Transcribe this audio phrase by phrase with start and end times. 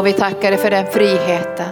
[0.00, 1.68] Och vi tackar dig för den friheten.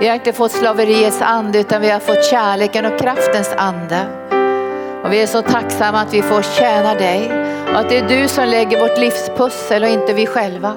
[0.00, 4.06] Vi har inte fått slaveriets ande utan vi har fått kärleken och kraftens ande.
[5.04, 7.30] Och vi är så tacksamma att vi får tjäna dig
[7.72, 10.72] och att det är du som lägger vårt livspussel och inte vi själva.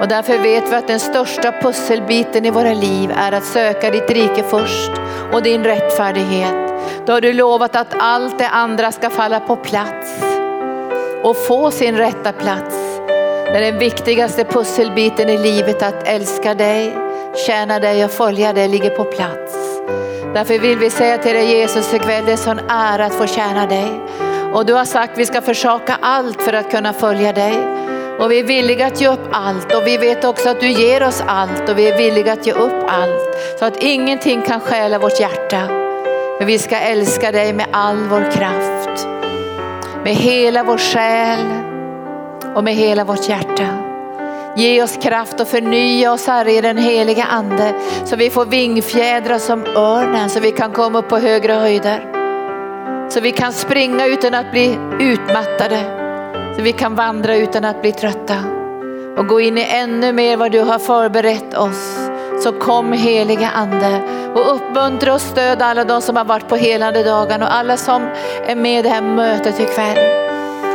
[0.00, 4.10] Och därför vet vi att den största pusselbiten i våra liv är att söka ditt
[4.10, 4.92] rike först
[5.32, 6.72] och din rättfärdighet.
[7.06, 10.24] Då har du lovat att allt det andra ska falla på plats
[11.22, 13.00] och få sin rätta plats.
[13.52, 16.96] Det är den viktigaste pusselbiten i livet att älska dig,
[17.46, 19.54] tjäna dig och följa dig ligger på plats.
[20.34, 23.66] Därför vill vi säga till dig Jesus ikväll, det är sån ära att få tjäna
[23.66, 24.00] dig.
[24.52, 27.54] Och du har sagt vi ska försaka allt för att kunna följa dig.
[28.18, 31.02] Och vi är villiga att ge upp allt och vi vet också att du ger
[31.02, 33.58] oss allt och vi är villiga att ge upp allt.
[33.58, 35.68] Så att ingenting kan stjäla vårt hjärta.
[36.38, 39.06] Men vi ska älska dig med all vår kraft.
[40.04, 41.70] Med hela vår själ
[42.54, 43.66] och med hela vårt hjärta.
[44.56, 49.38] Ge oss kraft och förnya oss Herre i den heliga ande så vi får vingfjädrar
[49.38, 52.06] som örnen så vi kan komma upp på högre höjder.
[53.10, 55.78] Så vi kan springa utan att bli utmattade.
[56.56, 58.36] Så vi kan vandra utan att bli trötta
[59.16, 61.98] och gå in i ännu mer vad du har förberett oss.
[62.42, 64.00] Så kom heliga ande
[64.34, 68.02] och uppmuntra och stöd alla de som har varit på helande dagen och alla som
[68.46, 70.29] är med i det här mötet ikväll.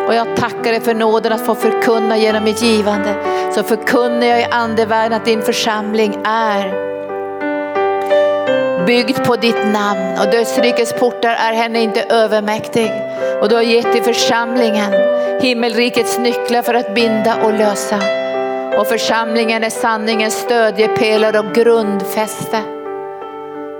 [0.07, 3.15] Och jag tackar dig för nåden att få förkunna genom mitt givande.
[3.55, 6.85] Så förkunnar jag i andevärlden att din församling är
[8.85, 12.91] byggd på ditt namn och dödsrikets portar är henne inte övermäktig.
[13.41, 14.93] Och du har gett till församlingen
[15.41, 17.99] himmelrikets nycklar för att binda och lösa.
[18.79, 22.74] Och församlingen är sanningens stödjepelare och grundfäste.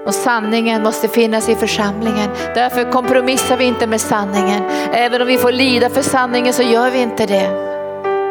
[0.05, 2.29] Och sanningen måste finnas i församlingen.
[2.55, 4.63] Därför kompromissar vi inte med sanningen.
[4.93, 7.65] Även om vi får lida för sanningen så gör vi inte det.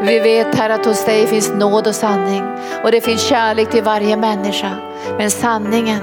[0.02, 2.44] Vi vet här att hos dig finns nåd och sanning
[2.84, 4.70] och det finns kärlek till varje människa.
[5.18, 6.00] Men sanningen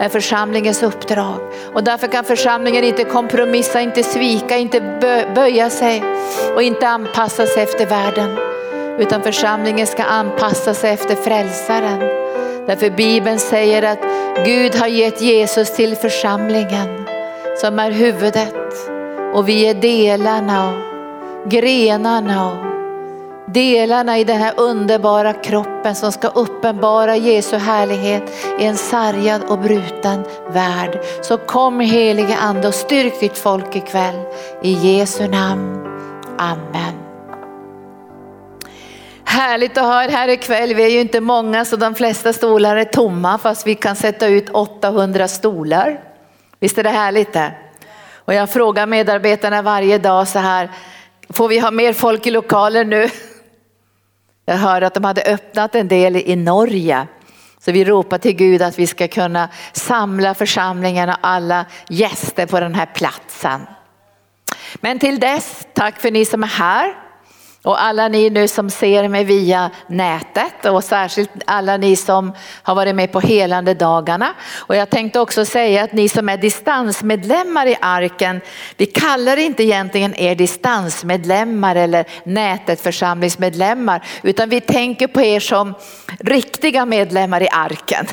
[0.00, 1.40] är församlingens uppdrag
[1.74, 4.80] och därför kan församlingen inte kompromissa, inte svika, inte
[5.34, 6.02] böja sig
[6.54, 8.38] och inte anpassa sig efter världen.
[8.98, 12.22] Utan församlingen ska anpassa sig efter frälsaren.
[12.66, 13.98] Därför Bibeln säger att
[14.46, 17.06] Gud har gett Jesus till församlingen
[17.60, 18.54] som är huvudet
[19.34, 22.72] och vi är delarna och grenarna och
[23.52, 28.22] delarna i den här underbara kroppen som ska uppenbara Jesu härlighet
[28.60, 31.00] i en sargad och bruten värld.
[31.22, 34.20] Så kom helige ande och styrk ditt folk ikväll.
[34.62, 35.86] I Jesu namn.
[36.38, 37.11] Amen.
[39.32, 40.74] Härligt att ha er här ikväll.
[40.74, 44.26] Vi är ju inte många så de flesta stolar är tomma fast vi kan sätta
[44.26, 46.00] ut 800 stolar.
[46.60, 47.52] Visst är det härligt det?
[48.14, 50.70] Och jag frågar medarbetarna varje dag så här,
[51.28, 53.08] får vi ha mer folk i lokalen nu?
[54.44, 57.06] Jag hörde att de hade öppnat en del i Norge.
[57.58, 62.60] Så vi ropar till Gud att vi ska kunna samla församlingen och alla gäster på
[62.60, 63.60] den här platsen.
[64.74, 67.01] Men till dess, tack för ni som är här.
[67.64, 72.74] Och alla ni nu som ser mig via nätet och särskilt alla ni som har
[72.74, 74.34] varit med på helande dagarna.
[74.54, 78.40] Och jag tänkte också säga att ni som är distansmedlemmar i arken,
[78.76, 85.74] vi kallar inte egentligen er distansmedlemmar eller nätet församlingsmedlemmar, utan vi tänker på er som
[86.18, 88.06] riktiga medlemmar i arken.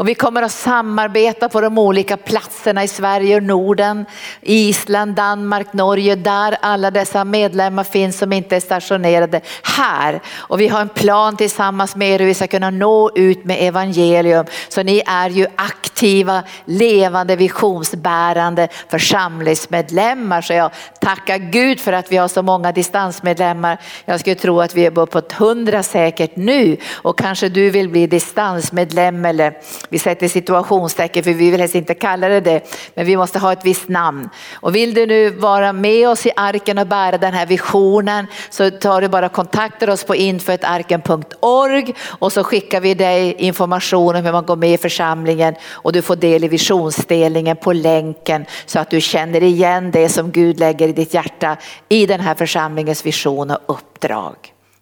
[0.00, 4.06] Och vi kommer att samarbeta på de olika platserna i Sverige och Norden,
[4.40, 10.20] Island, Danmark, Norge, där alla dessa medlemmar finns som inte är stationerade här.
[10.36, 13.56] Och vi har en plan tillsammans med er hur vi ska kunna nå ut med
[13.60, 14.46] evangelium.
[14.68, 20.40] Så ni är ju aktiva, levande, visionsbärande församlingsmedlemmar.
[20.40, 23.78] Så jag tackar Gud för att vi har så många distansmedlemmar.
[24.04, 28.06] Jag skulle tro att vi är uppåt hundra säkert nu och kanske du vill bli
[28.06, 29.54] distansmedlem eller
[29.90, 32.60] vi sätter situationstecken för vi vill helst inte kalla det det,
[32.94, 34.28] men vi måste ha ett visst namn.
[34.54, 38.70] Och vill du nu vara med oss i arken och bära den här visionen så
[38.70, 44.32] tar du bara kontakter oss på infoetarken.org och så skickar vi dig information om hur
[44.32, 48.90] man går med i församlingen och du får del i visionsdelningen på länken så att
[48.90, 51.56] du känner igen det som Gud lägger i ditt hjärta
[51.88, 54.34] i den här församlingens vision och uppdrag.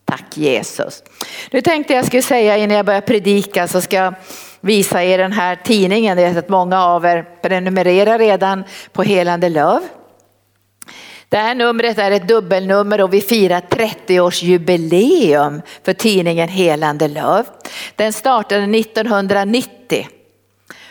[0.05, 1.03] Tack Jesus.
[1.51, 4.15] Nu tänkte jag skulle säga innan jag börjar predika så ska jag
[4.61, 6.17] visa er den här tidningen.
[6.17, 9.81] Det är att många av er prenumererar redan på Helande Löv.
[11.29, 17.45] Det här numret är ett dubbelnummer och vi firar 30-årsjubileum för tidningen Helande Löv.
[17.97, 20.09] Den startade 1990.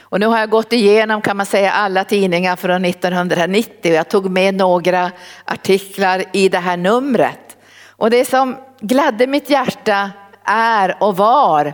[0.09, 4.09] Och nu har jag gått igenom kan man säga alla tidningar från 1990 och jag
[4.09, 5.11] tog med några
[5.45, 7.57] artiklar i det här numret.
[7.89, 10.11] Och det som gladde mitt hjärta
[10.45, 11.73] är och var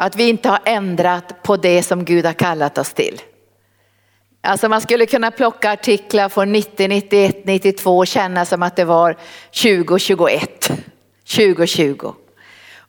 [0.00, 3.20] att vi inte har ändrat på det som Gud har kallat oss till.
[4.42, 8.84] Alltså man skulle kunna plocka artiklar från 90, 91, 92 och känna som att det
[8.84, 9.16] var
[9.62, 10.70] 2021,
[11.36, 12.12] 2020.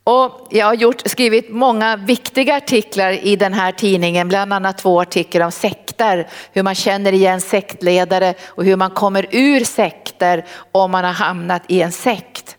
[0.04, 5.02] Och jag har gjort, skrivit många viktiga artiklar i den här tidningen, bland annat två
[5.02, 10.92] artiklar om sekter, hur man känner igen sektledare och hur man kommer ur sekter om
[10.92, 12.58] man har hamnat i en sekt.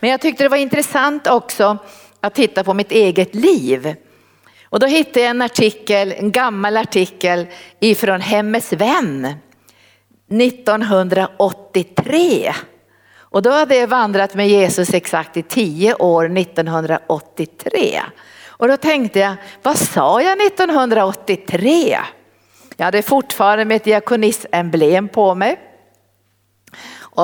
[0.00, 1.78] Men jag tyckte det var intressant också
[2.20, 3.94] att titta på mitt eget liv.
[4.64, 7.46] Och då hittade jag en artikel, en gammal artikel
[7.80, 9.34] ifrån Hemmets vän
[10.30, 12.52] 1983.
[13.18, 18.00] Och då hade jag vandrat med Jesus exakt i tio år 1983.
[18.46, 21.98] Och då tänkte jag, vad sa jag 1983?
[22.76, 25.69] Jag hade fortfarande mitt diakonissemblem på mig.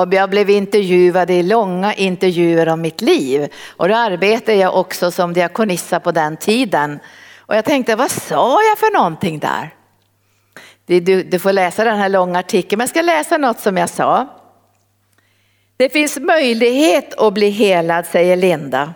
[0.01, 3.47] Och jag blev intervjuad i långa intervjuer om mitt liv.
[3.77, 6.99] Och då arbetade jag också som diakonissa på den tiden.
[7.37, 9.73] Och jag tänkte, vad sa jag för någonting där?
[10.85, 13.89] Du, du får läsa den här långa artikeln, men jag ska läsa något som jag
[13.89, 14.27] sa.
[15.77, 18.93] Det finns möjlighet att bli helad, säger Linda.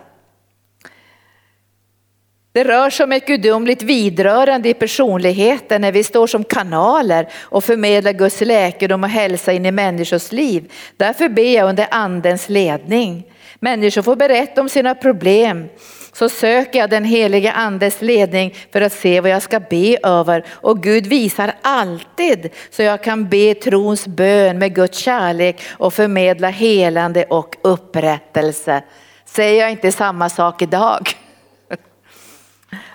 [2.54, 7.64] Det rör sig om ett gudomligt vidrörande i personligheten när vi står som kanaler och
[7.64, 10.72] förmedlar Guds läkedom och hälsa in i människors liv.
[10.96, 13.24] Därför ber jag under andens ledning.
[13.60, 15.68] Människor får berätta om sina problem.
[16.12, 20.44] Så söker jag den heliga andes ledning för att se vad jag ska be över.
[20.50, 26.48] Och Gud visar alltid så jag kan be trons bön med Guds kärlek och förmedla
[26.48, 28.82] helande och upprättelse.
[29.24, 31.21] Säger jag inte samma sak idag?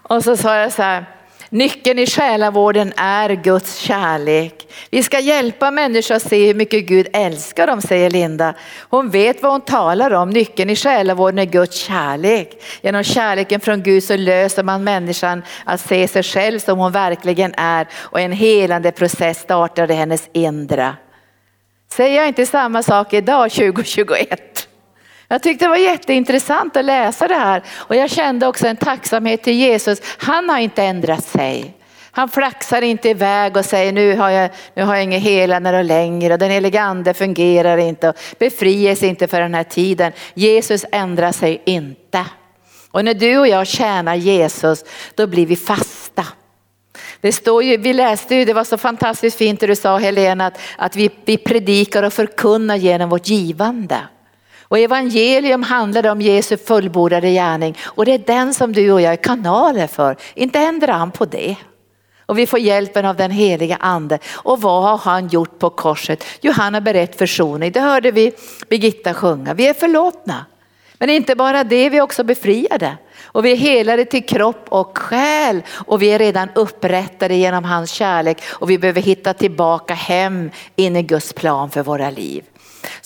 [0.07, 1.05] Och så sa jag så här,
[1.49, 4.73] nyckeln i själavården är Guds kärlek.
[4.89, 8.53] Vi ska hjälpa människor att se hur mycket Gud älskar dem, säger Linda.
[8.89, 10.29] Hon vet vad hon talar om.
[10.29, 12.63] Nyckeln i själavården är Guds kärlek.
[12.81, 17.53] Genom kärleken från Gud så löser man människan att se sig själv som hon verkligen
[17.57, 20.95] är och en helande process startar i hennes inre.
[21.91, 24.66] Säger jag inte samma sak idag 2021?
[25.27, 29.43] Jag tyckte det var jätteintressant att läsa det här och jag kände också en tacksamhet
[29.43, 30.01] till Jesus.
[30.17, 31.73] Han har inte ändrat sig.
[32.11, 36.33] Han flaxar inte iväg och säger nu har jag, nu har jag inget helande längre
[36.33, 40.11] och den helige ande fungerar inte och befrias inte för den här tiden.
[40.33, 42.25] Jesus ändrar sig inte.
[42.91, 44.83] Och när du och jag tjänar Jesus
[45.15, 46.25] då blir vi fasta.
[47.21, 50.45] Det står ju, vi läste ju, det var så fantastiskt fint det du sa Helena,
[50.45, 53.99] att, att vi, vi predikar och förkunnar genom vårt givande.
[54.69, 59.13] Och evangelium handlar om Jesu fullbordade gärning och det är den som du och jag
[59.13, 60.17] är kanaler för.
[60.33, 61.55] Inte ändrar han på det.
[62.25, 64.19] Och vi får hjälpen av den heliga ande.
[64.33, 66.23] Och vad har han gjort på korset?
[66.41, 67.71] Jo, han har berett försoning.
[67.71, 68.31] Det hörde vi
[68.69, 69.53] Birgitta sjunga.
[69.53, 70.45] Vi är förlåtna.
[70.99, 72.97] Men inte bara det, vi är också befriade.
[73.25, 77.91] Och vi är helade till kropp och själ och vi är redan upprättade genom hans
[77.91, 82.43] kärlek och vi behöver hitta tillbaka hem in i Guds plan för våra liv.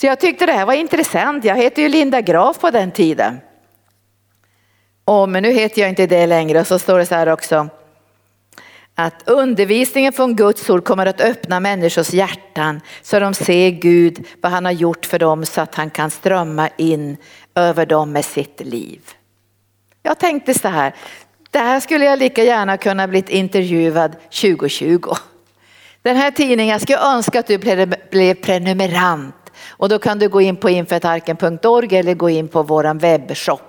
[0.01, 1.43] Så jag tyckte det här var intressant.
[1.45, 3.39] Jag heter ju Linda Graf på den tiden.
[5.05, 7.69] Oh, men nu heter jag inte det längre och så står det så här också.
[8.95, 14.51] Att undervisningen från Guds ord kommer att öppna människors hjärtan så de ser Gud, vad
[14.51, 17.17] han har gjort för dem så att han kan strömma in
[17.55, 19.01] över dem med sitt liv.
[20.03, 20.95] Jag tänkte så här,
[21.51, 25.13] det här skulle jag lika gärna kunna blivit intervjuad 2020.
[26.01, 29.35] Den här tidningen, jag skulle önska att du blev prenumerant
[29.69, 33.61] och då kan du gå in på infetarken.org eller gå in på våran webbshop.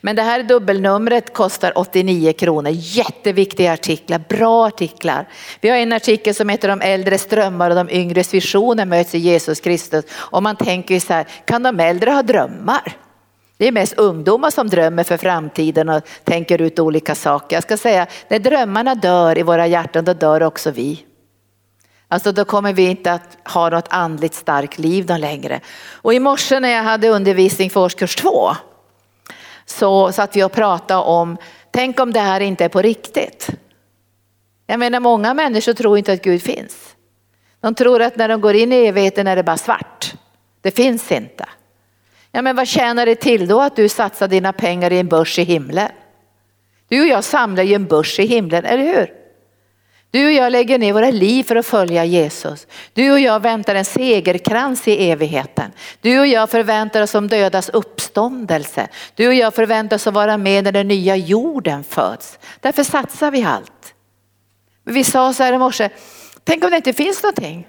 [0.00, 2.70] Men det här dubbelnumret kostar 89 kronor.
[2.74, 5.28] Jätteviktiga artiklar, bra artiklar.
[5.60, 9.18] Vi har en artikel som heter De äldres drömmar och de yngres visioner möts i
[9.18, 10.04] Jesus Kristus.
[10.10, 12.96] Och man tänker ju så här, kan de äldre ha drömmar?
[13.56, 17.56] Det är mest ungdomar som drömmer för framtiden och tänker ut olika saker.
[17.56, 21.04] Jag ska säga, när drömmarna dör i våra hjärtan, då dör också vi.
[22.08, 25.60] Alltså då kommer vi inte att ha något andligt starkt liv då längre.
[25.92, 28.50] Och i morse när jag hade undervisning för årskurs två
[29.66, 31.36] så satt vi och pratade om,
[31.70, 33.48] tänk om det här inte är på riktigt.
[34.66, 36.96] Jag menar många människor tror inte att Gud finns.
[37.60, 40.14] De tror att när de går in i evigheten är det bara svart.
[40.60, 41.44] Det finns inte.
[42.32, 45.38] Ja men vad tjänar det till då att du satsar dina pengar i en börs
[45.38, 45.90] i himlen?
[46.88, 49.17] Du och jag samlar ju en börs i himlen, eller hur?
[50.10, 52.66] Du och jag lägger ner våra liv för att följa Jesus.
[52.92, 55.72] Du och jag väntar en segerkrans i evigheten.
[56.00, 58.88] Du och jag förväntar oss om dödas uppståndelse.
[59.14, 62.38] Du och jag förväntar oss att vara med när den nya jorden föds.
[62.60, 63.94] Därför satsar vi allt.
[64.84, 65.90] Vi sa så här i morse,
[66.44, 67.66] tänk om det inte finns någonting.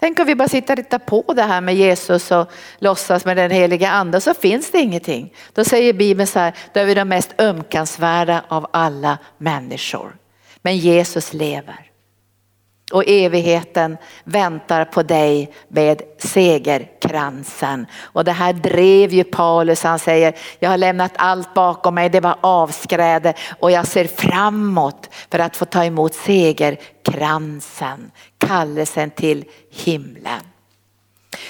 [0.00, 3.36] Tänk om vi bara sitter och tittar på det här med Jesus och låtsas med
[3.36, 5.34] den heliga ande så finns det ingenting.
[5.52, 10.16] Då säger Bibeln så här, då är vi de mest ömkansvärda av alla människor.
[10.62, 11.88] Men Jesus lever.
[12.92, 17.86] Och evigheten väntar på dig med segerkransen.
[18.02, 22.20] Och det här drev ju Paulus, han säger, jag har lämnat allt bakom mig, det
[22.20, 30.40] var avskräde och jag ser framåt för att få ta emot segerkransen, kallelsen till himlen.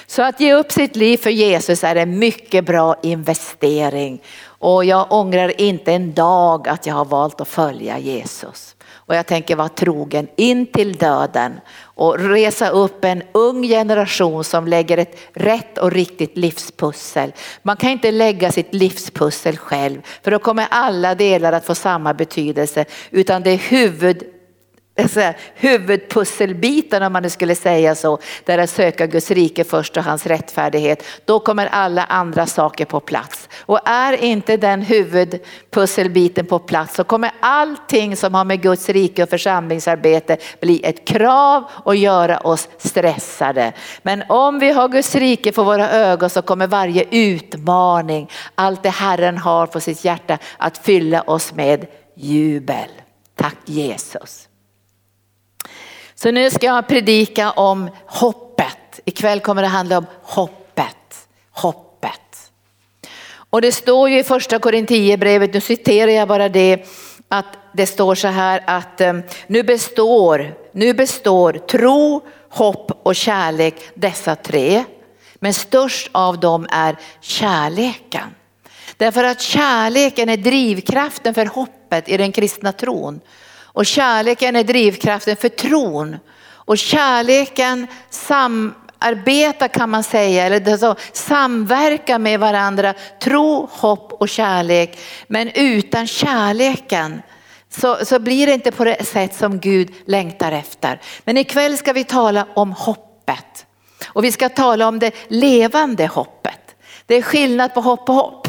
[0.07, 4.23] Så att ge upp sitt liv för Jesus är en mycket bra investering.
[4.45, 8.71] Och jag ångrar inte en dag att jag har valt att följa Jesus.
[9.06, 14.66] Och jag tänker vara trogen in till döden och resa upp en ung generation som
[14.66, 17.32] lägger ett rätt och riktigt livspussel.
[17.62, 22.14] Man kan inte lägga sitt livspussel själv för då kommer alla delar att få samma
[22.14, 24.23] betydelse utan det är huvud
[24.99, 30.04] Alltså, huvudpusselbiten om man nu skulle säga så, där att söka Guds rike först och
[30.04, 31.04] hans rättfärdighet.
[31.25, 33.49] Då kommer alla andra saker på plats.
[33.61, 39.22] Och är inte den huvudpusselbiten på plats så kommer allting som har med Guds rike
[39.22, 43.72] och församlingsarbete bli ett krav och göra oss stressade.
[44.02, 48.90] Men om vi har Guds rike för våra ögon så kommer varje utmaning, allt det
[48.90, 52.88] Herren har på sitt hjärta att fylla oss med jubel.
[53.37, 54.49] Tack Jesus.
[56.22, 59.00] Så nu ska jag predika om hoppet.
[59.04, 61.26] Ikväll kommer det handla om hoppet.
[61.50, 62.50] Hoppet.
[63.50, 66.86] Och det står ju i första Korinthierbrevet, nu citerar jag bara det,
[67.28, 69.12] att det står så här att eh,
[69.46, 74.84] nu består, nu består tro, hopp och kärlek dessa tre.
[75.34, 78.34] Men störst av dem är kärleken.
[78.96, 83.20] Därför att kärleken är drivkraften för hoppet i den kristna tron.
[83.72, 86.16] Och kärleken är drivkraften för tron.
[86.50, 94.98] Och kärleken samarbetar kan man säga, eller så, samverkar med varandra, tro, hopp och kärlek.
[95.26, 97.22] Men utan kärleken
[97.80, 101.00] så, så blir det inte på det sätt som Gud längtar efter.
[101.24, 103.66] Men ikväll ska vi tala om hoppet.
[104.06, 106.76] Och vi ska tala om det levande hoppet.
[107.06, 108.41] Det är skillnad på hopp och hopp.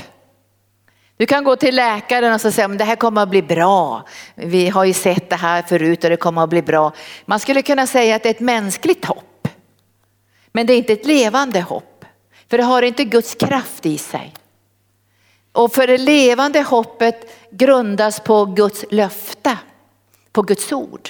[1.17, 4.05] Du kan gå till läkaren och säga att det här kommer att bli bra.
[4.35, 6.91] Vi har ju sett det här förut och det kommer att bli bra.
[7.25, 9.47] Man skulle kunna säga att det är ett mänskligt hopp.
[10.51, 12.05] Men det är inte ett levande hopp.
[12.49, 14.33] För det har inte Guds kraft i sig.
[15.51, 19.57] Och för det levande hoppet grundas på Guds löfte,
[20.31, 21.09] på Guds ord.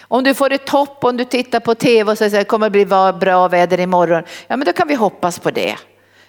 [0.00, 2.66] Om du får ett hopp om du tittar på tv och säger att det kommer
[2.66, 5.76] att bli bra väder imorgon, ja men då kan vi hoppas på det.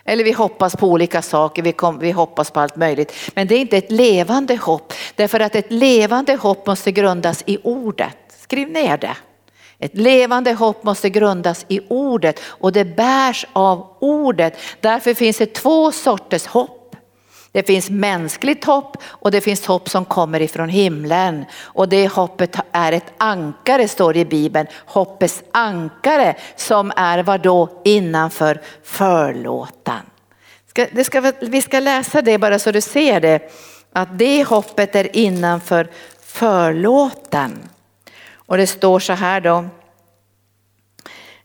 [0.09, 3.13] Eller vi hoppas på olika saker, vi, kom, vi hoppas på allt möjligt.
[3.33, 7.57] Men det är inte ett levande hopp, därför att ett levande hopp måste grundas i
[7.63, 8.17] ordet.
[8.41, 9.15] Skriv ner det.
[9.79, 14.57] Ett levande hopp måste grundas i ordet och det bärs av ordet.
[14.81, 16.78] Därför finns det två sorters hopp.
[17.51, 21.45] Det finns mänskligt hopp och det finns hopp som kommer ifrån himlen.
[21.61, 24.67] Och det hoppet är ett ankare står det i Bibeln.
[24.85, 30.01] Hoppets ankare som är vad då innanför förlåtan.
[30.67, 33.51] Ska, det ska, vi ska läsa det bara så du ser det.
[33.93, 35.87] Att det hoppet är innanför
[36.21, 37.69] förlåten.
[38.33, 39.65] Och det står så här då.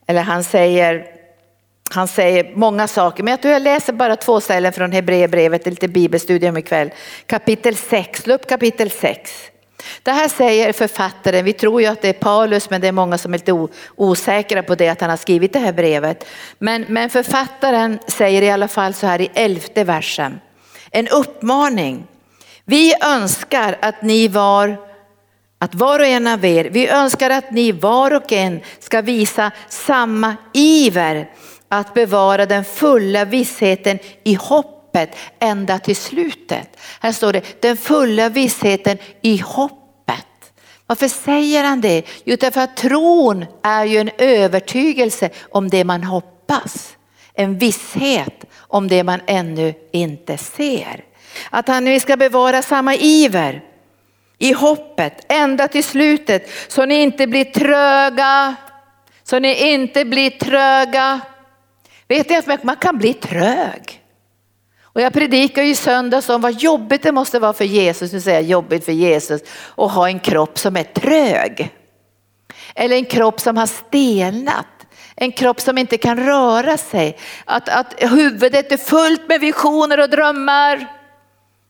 [0.07, 1.14] Eller han säger
[1.95, 6.91] han säger många saker, men jag läser bara två ställen från Hebreerbrevet, lite bibelstudium ikväll.
[7.27, 9.33] Kapitel 6, slå upp kapitel 6.
[10.03, 13.19] Det här säger författaren, vi tror ju att det är Paulus men det är många
[13.19, 16.27] som är lite osäkra på det att han har skrivit det här brevet.
[16.59, 20.41] Men, men författaren säger i alla fall så här i elfte versen,
[20.91, 22.07] en uppmaning.
[22.65, 24.77] Vi önskar att ni var
[25.59, 29.51] att var och en av er, vi önskar att ni var och en ska visa
[29.69, 31.29] samma iver
[31.79, 36.69] att bevara den fulla vissheten i hoppet ända till slutet.
[37.01, 39.85] Här står det den fulla vissheten i hoppet.
[40.87, 42.03] Varför säger han det?
[42.25, 46.97] Jo, därför att tron är ju en övertygelse om det man hoppas.
[47.35, 51.05] En visshet om det man ännu inte ser.
[51.51, 53.63] Att han nu ska bevara samma iver
[54.39, 58.55] i hoppet ända till slutet så ni inte blir tröga.
[59.23, 61.21] Så ni inte blir tröga
[62.09, 64.01] Vet ni att man kan bli trög?
[64.83, 68.41] Och jag predikar ju söndags om vad jobbigt det måste vara för Jesus, nu säger
[68.41, 69.43] jag jobbigt för Jesus,
[69.77, 71.75] att ha en kropp som är trög.
[72.75, 74.67] Eller en kropp som har stelnat.
[75.17, 77.19] En kropp som inte kan röra sig.
[77.45, 80.87] Att, att huvudet är fullt med visioner och drömmar.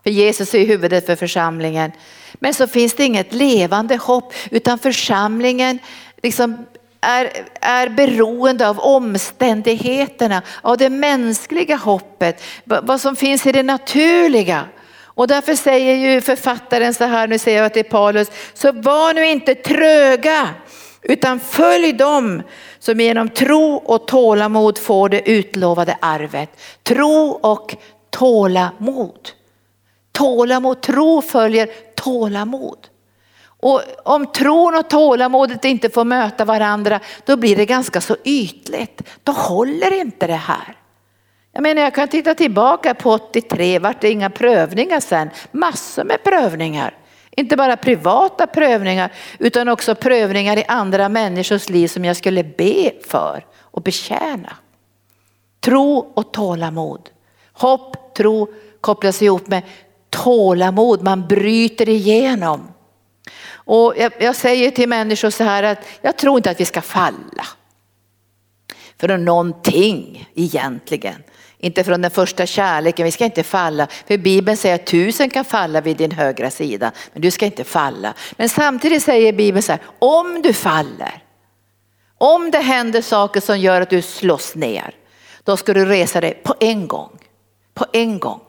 [0.03, 1.93] För Jesus är huvudet för församlingen.
[2.35, 5.79] Men så finns det inget levande hopp utan församlingen
[6.23, 6.67] liksom
[7.05, 14.65] är, är beroende av omständigheterna, av det mänskliga hoppet, vad som finns i det naturliga.
[15.05, 19.27] Och därför säger ju författaren så här, nu säger jag till Paulus, så var nu
[19.27, 20.49] inte tröga
[21.03, 22.43] utan följ dem
[22.79, 26.51] som genom tro och tålamod får det utlovade arvet.
[26.83, 27.77] Tro och
[28.11, 29.31] tålamod.
[30.13, 32.79] Tålamod, tro följer tålamod.
[33.65, 39.03] Och om tron och tålamodet inte får möta varandra, då blir det ganska så ytligt.
[39.23, 40.77] Då håller inte det här.
[41.53, 45.31] Jag menar, jag kan titta tillbaka på 83, vart det inga prövningar sen?
[45.51, 46.95] Massor med prövningar.
[47.31, 52.93] Inte bara privata prövningar utan också prövningar i andra människors liv som jag skulle be
[53.07, 54.57] för och betjäna.
[55.61, 57.11] Tro och tålamod.
[57.53, 58.49] Hopp, tro
[58.81, 59.63] kopplas ihop med
[60.11, 62.74] tålamod, man bryter igenom.
[63.65, 66.81] Och jag, jag säger till människor så här att jag tror inte att vi ska
[66.81, 67.47] falla.
[69.01, 71.23] För någonting egentligen.
[71.59, 73.87] Inte från den första kärleken, vi ska inte falla.
[74.07, 77.65] För Bibeln säger att tusen kan falla vid din högra sida, men du ska inte
[77.65, 78.15] falla.
[78.37, 81.23] Men samtidigt säger Bibeln så här, om du faller,
[82.19, 84.95] om det händer saker som gör att du slås ner,
[85.45, 87.19] då ska du resa dig på en gång.
[87.75, 88.41] På en gång.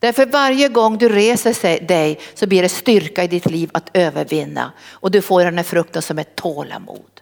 [0.00, 4.72] Därför varje gång du reser dig så blir det styrka i ditt liv att övervinna
[4.90, 7.20] och du får den här frukten som ett tålamod.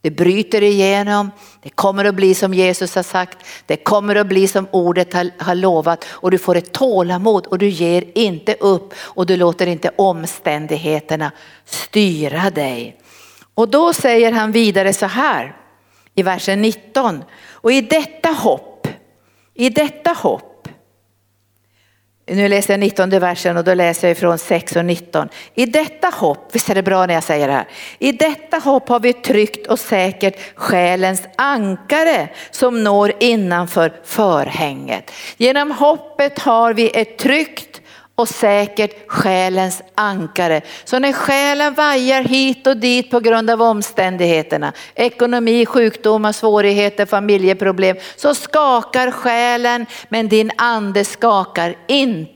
[0.00, 1.30] Det bryter igenom,
[1.62, 5.30] det kommer att bli som Jesus har sagt, det kommer att bli som ordet har,
[5.38, 9.66] har lovat och du får ett tålamod och du ger inte upp och du låter
[9.66, 11.32] inte omständigheterna
[11.64, 12.96] styra dig.
[13.54, 15.56] Och då säger han vidare så här
[16.14, 18.88] i versen 19 och i detta hopp,
[19.54, 20.51] i detta hopp
[22.26, 25.28] nu läser jag 19 versen och då läser jag från 6 och 19.
[25.54, 27.68] I detta hopp, visst är det bra när jag säger det här.
[27.98, 35.10] I detta hopp har vi tryggt och säkert själens ankare som når innanför förhänget.
[35.36, 37.71] Genom hoppet har vi ett tryggt
[38.14, 40.60] och säkert själens ankare.
[40.84, 47.96] Så när själen vajar hit och dit på grund av omständigheterna, ekonomi, sjukdomar, svårigheter, familjeproblem,
[48.16, 52.28] så skakar själen men din ande skakar inte.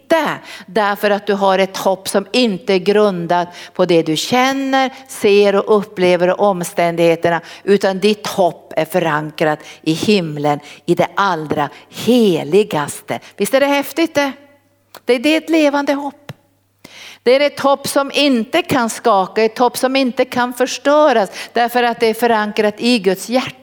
[0.67, 5.57] Därför att du har ett hopp som inte är grundat på det du känner, ser
[5.57, 13.21] och upplever och omständigheterna, utan ditt hopp är förankrat i himlen, i det allra heligaste.
[13.37, 14.33] Visst är det häftigt det?
[15.05, 16.33] Det är ett levande hopp.
[17.23, 21.83] Det är ett hopp som inte kan skaka, ett hopp som inte kan förstöras därför
[21.83, 23.57] att det är förankrat i Guds hjärta.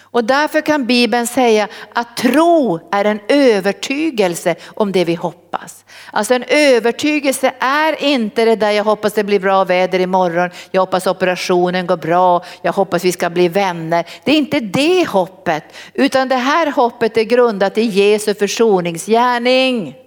[0.00, 5.84] Och därför kan Bibeln säga att tro är en övertygelse om det vi hoppas.
[6.10, 10.80] Alltså en övertygelse är inte det där jag hoppas det blir bra väder imorgon, jag
[10.80, 14.04] hoppas operationen går bra, jag hoppas vi ska bli vänner.
[14.24, 20.01] Det är inte det hoppet, utan det här hoppet är grundat i Jesu försoningsgärning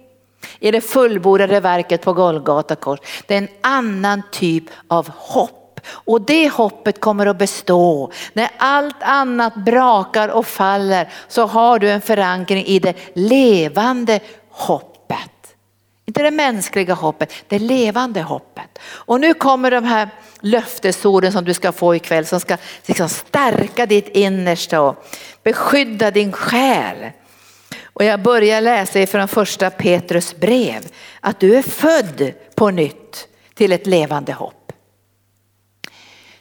[0.60, 2.98] i det fullbordade verket på Golgata kors.
[3.26, 5.80] Det är en annan typ av hopp.
[5.88, 8.12] Och det hoppet kommer att bestå.
[8.32, 15.30] När allt annat brakar och faller så har du en förankring i det levande hoppet.
[16.06, 18.78] Inte det mänskliga hoppet, det levande hoppet.
[18.82, 20.08] Och nu kommer de här
[20.40, 22.56] löftesorden som du ska få ikväll som ska
[22.86, 25.06] liksom stärka ditt innersta och
[25.42, 26.96] beskydda din själ.
[27.98, 30.88] Och jag börjar läsa ifrån första Petrus brev
[31.20, 34.72] att du är född på nytt till ett levande hopp.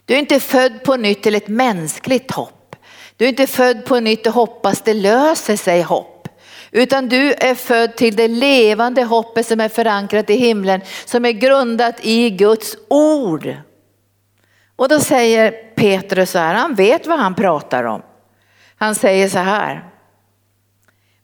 [0.05, 2.75] Du är inte född på nytt till ett mänskligt hopp.
[3.17, 6.27] Du är inte född på nytt och hoppas det löser sig hopp.
[6.71, 11.31] Utan du är född till det levande hoppet som är förankrat i himlen, som är
[11.31, 13.55] grundat i Guds ord.
[14.75, 18.01] Och då säger Petrus så här, han vet vad han pratar om.
[18.75, 19.94] Han säger så här,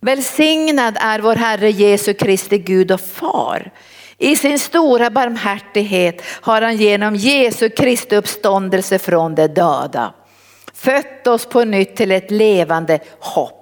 [0.02, 3.72] Välsignad är vår Herre Jesu Kristi Gud och Far.
[4.18, 10.14] I sin stora barmhärtighet har han genom Jesu Kristi uppståndelse från de döda
[10.74, 13.61] fött oss på nytt till ett levande hopp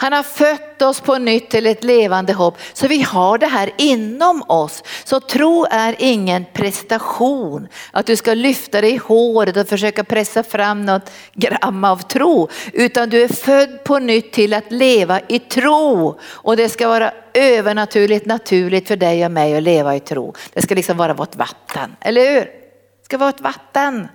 [0.00, 2.58] han har fött oss på nytt till ett levande hopp.
[2.72, 4.82] Så vi har det här inom oss.
[5.04, 7.68] Så tro är ingen prestation.
[7.90, 12.48] Att du ska lyfta dig i håret och försöka pressa fram något gram av tro.
[12.72, 16.18] Utan du är född på nytt till att leva i tro.
[16.22, 20.34] Och det ska vara övernaturligt naturligt för dig och mig att leva i tro.
[20.52, 22.40] Det ska liksom vara vårt vatten, eller hur?
[22.40, 24.08] Det ska vara ett vatten.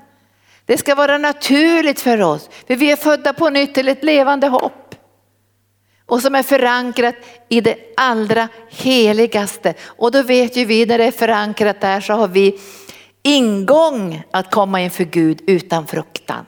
[0.66, 2.50] Det ska vara naturligt för oss.
[2.68, 4.84] För vi är födda på nytt till ett levande hopp
[6.06, 7.16] och som är förankrat
[7.50, 9.74] i det allra heligaste.
[9.86, 12.60] Och då vet ju vi när det är förankrat där så har vi
[13.24, 16.46] ingång att komma inför Gud utan fruktan.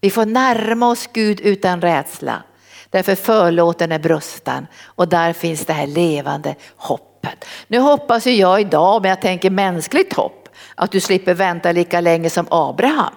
[0.00, 2.42] Vi får närma oss Gud utan rädsla.
[2.90, 7.44] Därför förlåten är brustan och där finns det här levande hoppet.
[7.66, 12.00] Nu hoppas ju jag idag, men jag tänker mänskligt hopp, att du slipper vänta lika
[12.00, 13.14] länge som Abraham.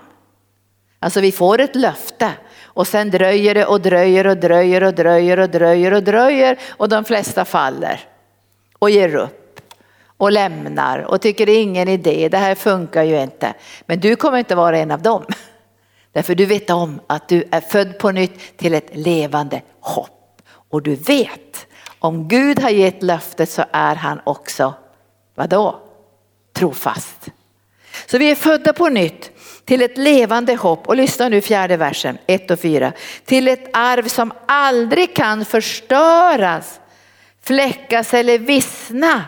[1.00, 2.32] Alltså vi får ett löfte
[2.78, 6.90] och sen dröjer det och dröjer och dröjer och dröjer och dröjer och dröjer och
[6.90, 8.00] de flesta faller
[8.80, 9.62] och ger upp
[10.18, 13.54] och lämnar och tycker det är ingen idé, det här funkar ju inte.
[13.86, 15.26] Men du kommer inte vara en av dem.
[16.12, 20.42] Därför du vet om att du är född på nytt till ett levande hopp.
[20.70, 21.68] Och du vet,
[22.00, 24.74] om Gud har gett löftet så är han också,
[25.36, 25.80] vadå?
[26.54, 27.30] Trofast.
[28.08, 29.32] Så vi är födda på nytt
[29.68, 30.88] till ett levande hopp.
[30.88, 32.94] Och lyssna nu fjärde versen, 1 och 4.
[33.26, 36.80] Till ett arv som aldrig kan förstöras,
[37.44, 39.24] fläckas eller vissna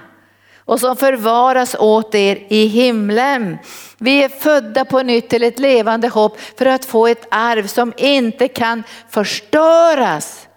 [0.58, 3.58] och som förvaras åt er i himlen.
[3.98, 7.94] Vi är födda på nytt till ett levande hopp för att få ett arv som
[7.98, 10.48] inte kan förstöras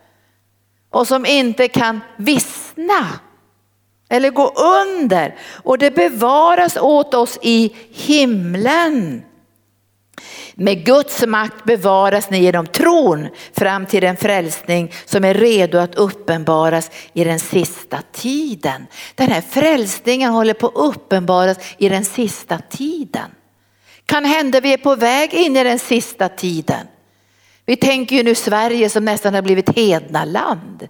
[0.90, 3.08] och som inte kan vissna
[4.08, 9.22] eller gå under och det bevaras åt oss i himlen.
[10.54, 15.94] Med Guds makt bevaras ni genom tron fram till den frälsning som är redo att
[15.94, 18.86] uppenbaras i den sista tiden.
[19.14, 23.30] Den här frälsningen håller på att uppenbaras i den sista tiden.
[24.06, 26.86] Kan hända vi är på väg in i den sista tiden.
[27.66, 30.88] Vi tänker ju nu Sverige som nästan har blivit hednaland.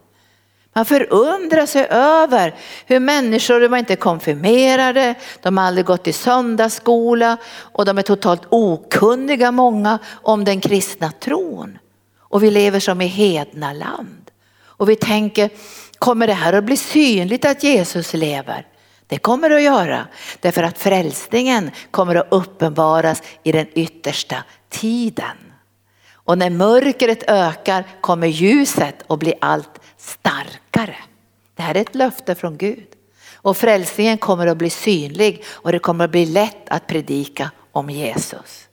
[0.75, 2.55] Man förundrar sig över
[2.87, 8.03] hur människor, de var inte konfirmerade, de har aldrig gått i söndagsskola och de är
[8.03, 11.79] totalt okunniga många om den kristna tron.
[12.19, 14.31] Och vi lever som i hedna land.
[14.61, 15.51] Och vi tänker,
[15.99, 18.67] kommer det här att bli synligt att Jesus lever?
[19.07, 20.07] Det kommer det att göra,
[20.41, 24.37] därför att frälsningen kommer att uppenbaras i den yttersta
[24.69, 25.37] tiden.
[26.25, 30.97] Och när mörkret ökar kommer ljuset att bli allt starkare.
[31.55, 32.87] Det här är ett löfte från Gud.
[33.35, 37.91] Och frälsningen kommer att bli synlig och det kommer att bli lätt att predika om
[37.91, 38.69] Jesus.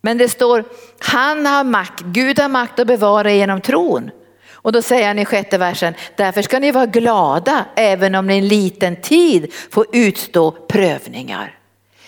[0.00, 0.64] Men det står,
[0.98, 4.10] han har makt, Gud har makt att bevara genom tron.
[4.52, 8.38] Och då säger han i sjätte versen, därför ska ni vara glada även om ni
[8.38, 11.58] en liten tid får utstå prövningar.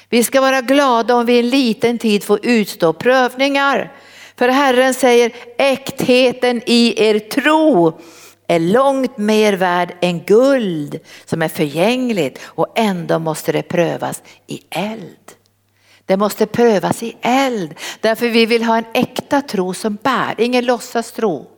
[0.09, 3.93] Vi ska vara glada om vi en liten tid får utstå prövningar.
[4.37, 8.01] För Herren säger äktheten i er tro
[8.55, 14.61] är långt mer värd än guld som är förgängligt och ändå måste det prövas i
[14.71, 15.33] eld.
[16.07, 20.65] Det måste prövas i eld därför vi vill ha en äkta tro som bär, ingen
[20.65, 21.54] låtsas tro.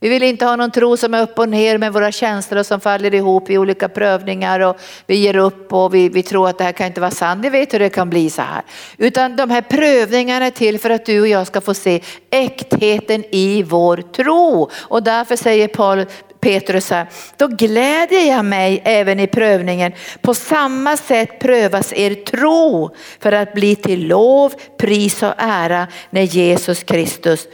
[0.00, 2.80] Vi vill inte ha någon tro som är upp och ner med våra känslor som
[2.80, 6.64] faller ihop i olika prövningar och vi ger upp och vi, vi tror att det
[6.64, 7.42] här kan inte vara sant.
[7.42, 8.62] Ni vet hur det kan bli så här.
[8.98, 13.24] Utan de här prövningarna är till för att du och jag ska få se äktheten
[13.30, 14.70] i vår tro.
[14.74, 16.04] Och därför säger Paul,
[16.40, 17.06] Petrus här,
[17.36, 19.92] då glädjer jag mig även i prövningen.
[20.20, 26.22] På samma sätt prövas er tro för att bli till lov, pris och ära när
[26.22, 27.46] Jesus Kristus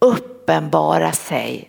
[0.00, 1.68] uppenbarar sig.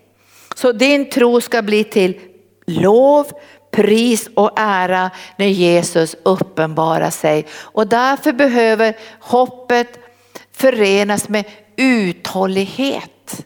[0.62, 2.19] Så din tro ska bli till
[2.67, 3.28] lov,
[3.72, 7.45] pris och ära när Jesus uppenbarar sig.
[7.54, 10.00] Och därför behöver hoppet
[10.52, 11.45] förenas med
[11.76, 13.45] uthållighet.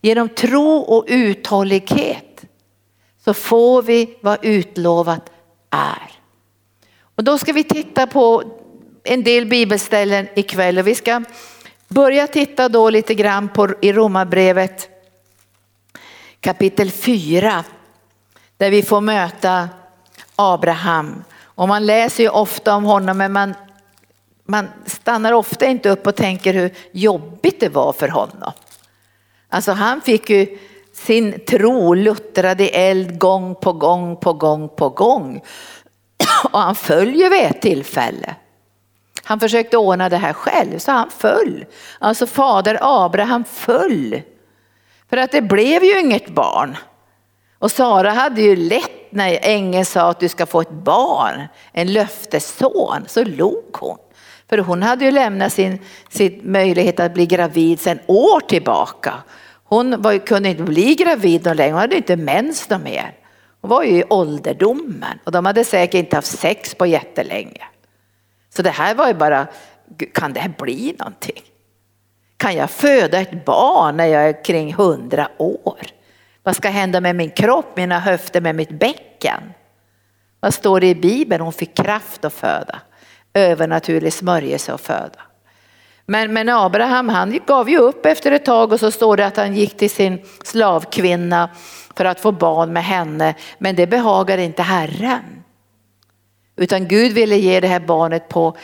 [0.00, 2.44] Genom tro och uthållighet
[3.24, 5.30] så får vi vad utlovat
[5.70, 6.12] är.
[7.16, 8.42] Och då ska vi titta på
[9.04, 11.22] en del bibelställen ikväll och vi ska
[11.88, 14.93] börja titta då lite grann på i Romarbrevet
[16.44, 17.64] kapitel 4
[18.56, 19.68] där vi får möta
[20.36, 21.24] Abraham.
[21.42, 23.54] Och man läser ju ofta om honom men man,
[24.44, 28.52] man stannar ofta inte upp och tänker hur jobbigt det var för honom.
[29.48, 30.58] Alltså han fick ju
[30.92, 35.42] sin tro luttrad i eld gång på gång på gång på gång.
[36.50, 38.34] Och han föll ju vid ett tillfälle.
[39.24, 41.64] Han försökte ordna det här själv så han föll.
[41.98, 44.22] Alltså fader Abraham föll
[45.10, 46.76] för att det blev ju inget barn.
[47.58, 51.92] Och Sara hade ju lätt när ängeln sa att du ska få ett barn, en
[51.92, 53.98] löftesson, så log hon.
[54.48, 59.14] För hon hade ju lämnat sin, sin möjlighet att bli gravid sedan år tillbaka.
[59.64, 63.14] Hon var, kunde inte bli gravid någon längre, hon hade inte mens någon mer.
[63.60, 67.64] Hon var ju i ålderdomen och de hade säkert inte haft sex på jättelänge.
[68.56, 69.46] Så det här var ju bara,
[70.14, 71.42] kan det här bli någonting?
[72.36, 75.80] Kan jag föda ett barn när jag är kring hundra år?
[76.42, 79.40] Vad ska hända med min kropp, mina höfter, med mitt bäcken?
[80.40, 81.42] Vad står det i Bibeln?
[81.42, 82.80] Hon fick kraft att föda.
[83.34, 85.20] Övernaturlig smörjelse att föda.
[86.06, 89.36] Men, men Abraham han gav ju upp efter ett tag och så står det att
[89.36, 91.50] han gick till sin slavkvinna
[91.96, 93.34] för att få barn med henne.
[93.58, 95.44] Men det behagade inte Herren.
[96.56, 98.56] Utan Gud ville ge det här barnet på,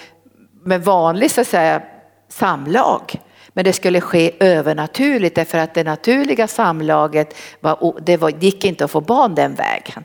[0.65, 1.83] med vanlig så att säga,
[2.29, 3.21] samlag.
[3.53, 8.85] Men det skulle ske övernaturligt därför att det naturliga samlaget var, det var, gick inte
[8.85, 10.05] att få barn den vägen.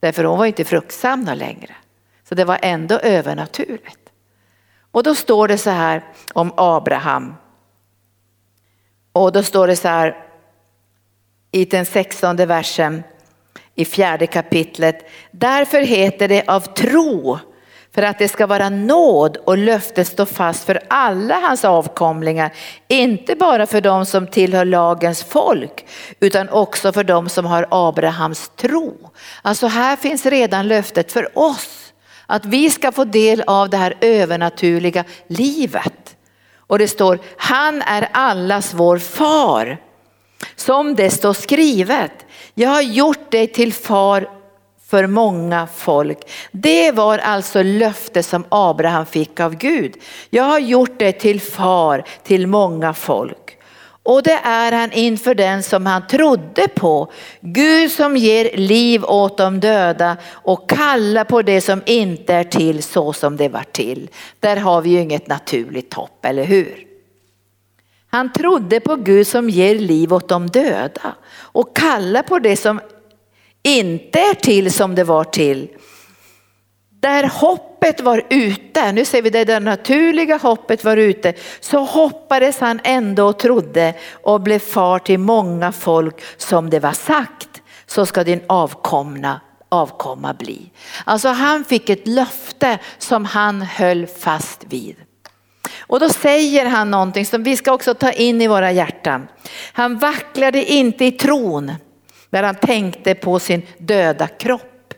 [0.00, 1.74] Därför hon var inte fruktsam längre.
[2.28, 4.10] Så det var ändå övernaturligt.
[4.90, 7.34] Och då står det så här om Abraham.
[9.12, 10.26] Och då står det så här
[11.50, 13.02] i den sextonde versen
[13.74, 15.10] i fjärde kapitlet.
[15.30, 17.38] Därför heter det av tro
[17.96, 22.52] för att det ska vara nåd och löftet stå fast för alla hans avkomlingar.
[22.88, 25.86] Inte bara för dem som tillhör lagens folk
[26.20, 29.10] utan också för dem som har Abrahams tro.
[29.42, 31.92] Alltså här finns redan löftet för oss
[32.26, 36.16] att vi ska få del av det här övernaturliga livet.
[36.56, 39.78] Och det står, han är allas vår far.
[40.56, 42.12] Som det står skrivet,
[42.54, 44.35] jag har gjort dig till far
[44.86, 46.18] för många folk.
[46.50, 49.94] Det var alltså löfte som Abraham fick av Gud.
[50.30, 53.58] Jag har gjort dig till far till många folk.
[54.02, 57.12] Och det är han inför den som han trodde på.
[57.40, 62.82] Gud som ger liv åt de döda och kallar på det som inte är till
[62.82, 64.08] så som det var till.
[64.40, 66.86] Där har vi ju inget naturligt hopp, eller hur?
[68.10, 72.80] Han trodde på Gud som ger liv åt de döda och kallar på det som
[73.66, 75.68] inte är till som det var till.
[77.00, 82.58] Där hoppet var ute, nu ser vi det där naturliga hoppet var ute, så hoppades
[82.58, 87.62] han ändå och trodde och blev far till många folk som det var sagt.
[87.86, 90.70] Så ska din avkomna avkomma bli.
[91.04, 94.96] Alltså han fick ett löfte som han höll fast vid.
[95.78, 99.28] Och då säger han någonting som vi ska också ta in i våra hjärtan.
[99.72, 101.72] Han vacklade inte i tron
[102.30, 104.94] när han tänkte på sin döda kropp.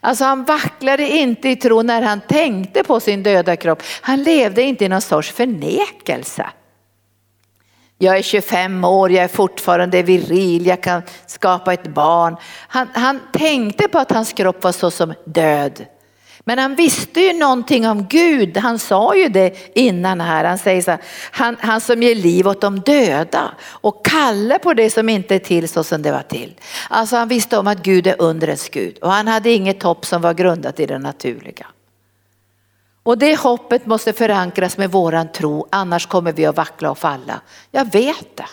[0.00, 3.82] Alltså han vacklade inte i tro när han tänkte på sin döda kropp.
[4.00, 6.46] Han levde inte i någon sorts förnekelse.
[7.98, 12.36] Jag är 25 år, jag är fortfarande viril, jag kan skapa ett barn.
[12.68, 15.86] Han, han tänkte på att hans kropp var så som död.
[16.48, 18.56] Men han visste ju någonting om Gud.
[18.56, 20.44] Han sa ju det innan här.
[20.44, 24.74] Han säger så här, han, han som ger liv åt de döda och kallar på
[24.74, 26.54] det som inte är till så som det var till.
[26.90, 30.22] Alltså han visste om att Gud är undrens Gud och han hade inget hopp som
[30.22, 31.66] var grundat i det naturliga.
[33.02, 37.40] Och det hoppet måste förankras med våran tro, annars kommer vi att vackla och falla.
[37.70, 38.48] Jag vet det.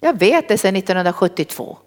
[0.00, 1.78] Jag vet det sedan 1972.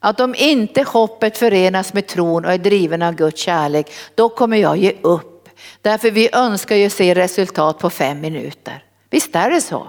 [0.00, 4.56] Att om inte hoppet förenas med tron och är driven av Guds kärlek, då kommer
[4.56, 5.48] jag ge upp.
[5.82, 8.84] Därför vi önskar ju se resultat på fem minuter.
[9.10, 9.88] Visst är det så?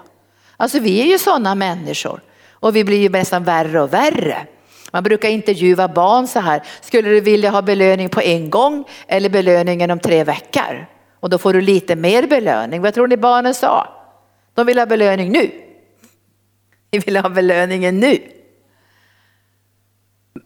[0.58, 2.21] Alltså vi är ju sådana människor
[2.52, 4.47] och vi blir ju nästan värre och värre.
[4.91, 9.30] Man brukar intervjua barn så här, skulle du vilja ha belöning på en gång eller
[9.30, 10.86] belöningen om tre veckor?
[11.19, 12.82] Och då får du lite mer belöning.
[12.82, 13.88] Vad tror ni barnen sa?
[14.54, 15.52] De vill ha belöning nu.
[16.91, 18.19] Vi vill ha belöningen nu.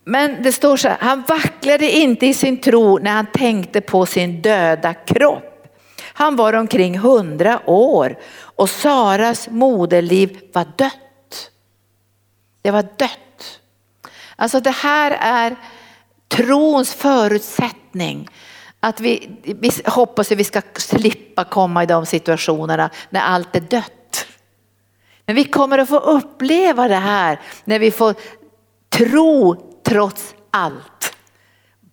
[0.05, 4.05] Men det står så här, han vacklade inte i sin tro när han tänkte på
[4.05, 5.51] sin döda kropp.
[6.13, 11.51] Han var omkring hundra år och Saras moderliv var dött.
[12.61, 13.59] Det var dött.
[14.35, 15.55] Alltså det här är
[16.27, 18.29] trons förutsättning.
[18.79, 23.59] Att vi, vi hoppas att vi ska slippa komma i de situationerna när allt är
[23.61, 24.27] dött.
[25.25, 28.15] Men vi kommer att få uppleva det här när vi får
[28.89, 31.15] tro trots allt.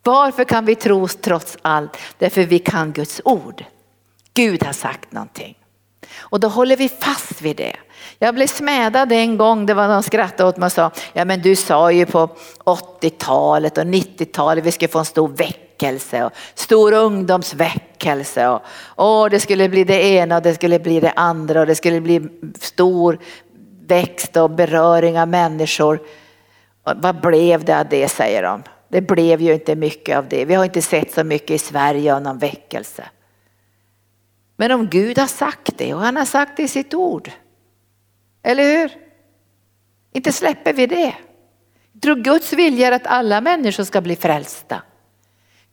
[0.03, 1.97] Varför kan vi tro trots allt?
[2.17, 3.63] Därför vi kan Guds ord.
[4.33, 5.57] Gud har sagt någonting.
[6.17, 7.75] Och då håller vi fast vid det.
[8.19, 11.41] Jag blev smädad en gång, det var någon skrattade åt mig och sa, ja men
[11.41, 12.29] du sa ju på
[12.65, 19.39] 80-talet och 90-talet vi skulle få en stor väckelse och stor ungdomsväckelse och, och det
[19.39, 22.21] skulle bli det ena och det skulle bli det andra och det skulle bli
[22.59, 23.19] stor
[23.87, 25.99] växt och beröring av människor.
[26.83, 28.63] Vad blev det av det säger de.
[28.87, 30.45] Det blev ju inte mycket av det.
[30.45, 33.03] Vi har inte sett så mycket i Sverige av någon väckelse.
[34.57, 37.31] Men om Gud har sagt det och han har sagt det i sitt ord.
[38.43, 38.91] Eller hur?
[40.13, 41.15] Inte släpper vi det.
[42.01, 44.81] Tror Guds vilja är att alla människor ska bli frälsta.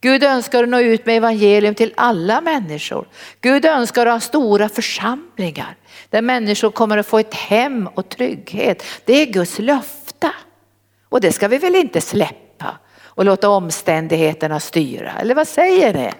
[0.00, 3.08] Gud önskar att nå ut med evangelium till alla människor.
[3.40, 5.76] Gud önskar att ha stora församlingar
[6.10, 8.82] där människor kommer att få ett hem och trygghet.
[9.04, 10.32] Det är Guds löfte.
[11.10, 15.12] Och det ska vi väl inte släppa och låta omständigheterna styra.
[15.20, 16.10] Eller vad säger ni?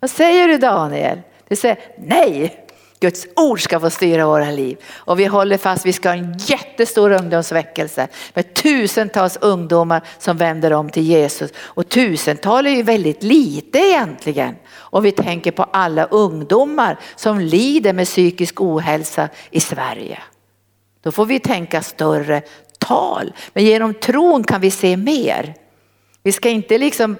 [0.00, 1.20] Vad säger du Daniel?
[1.48, 2.66] Du säger nej,
[3.00, 4.78] Guds ord ska få styra våra liv.
[4.94, 10.72] Och vi håller fast, vi ska ha en jättestor ungdomsväckelse med tusentals ungdomar som vänder
[10.72, 11.50] om till Jesus.
[11.56, 14.56] Och tusental är ju väldigt lite egentligen.
[14.76, 20.18] Om vi tänker på alla ungdomar som lider med psykisk ohälsa i Sverige.
[21.02, 22.42] Då får vi tänka större
[22.80, 23.32] tal.
[23.52, 25.54] Men genom tron kan vi se mer.
[26.22, 27.16] Vi ska inte liksom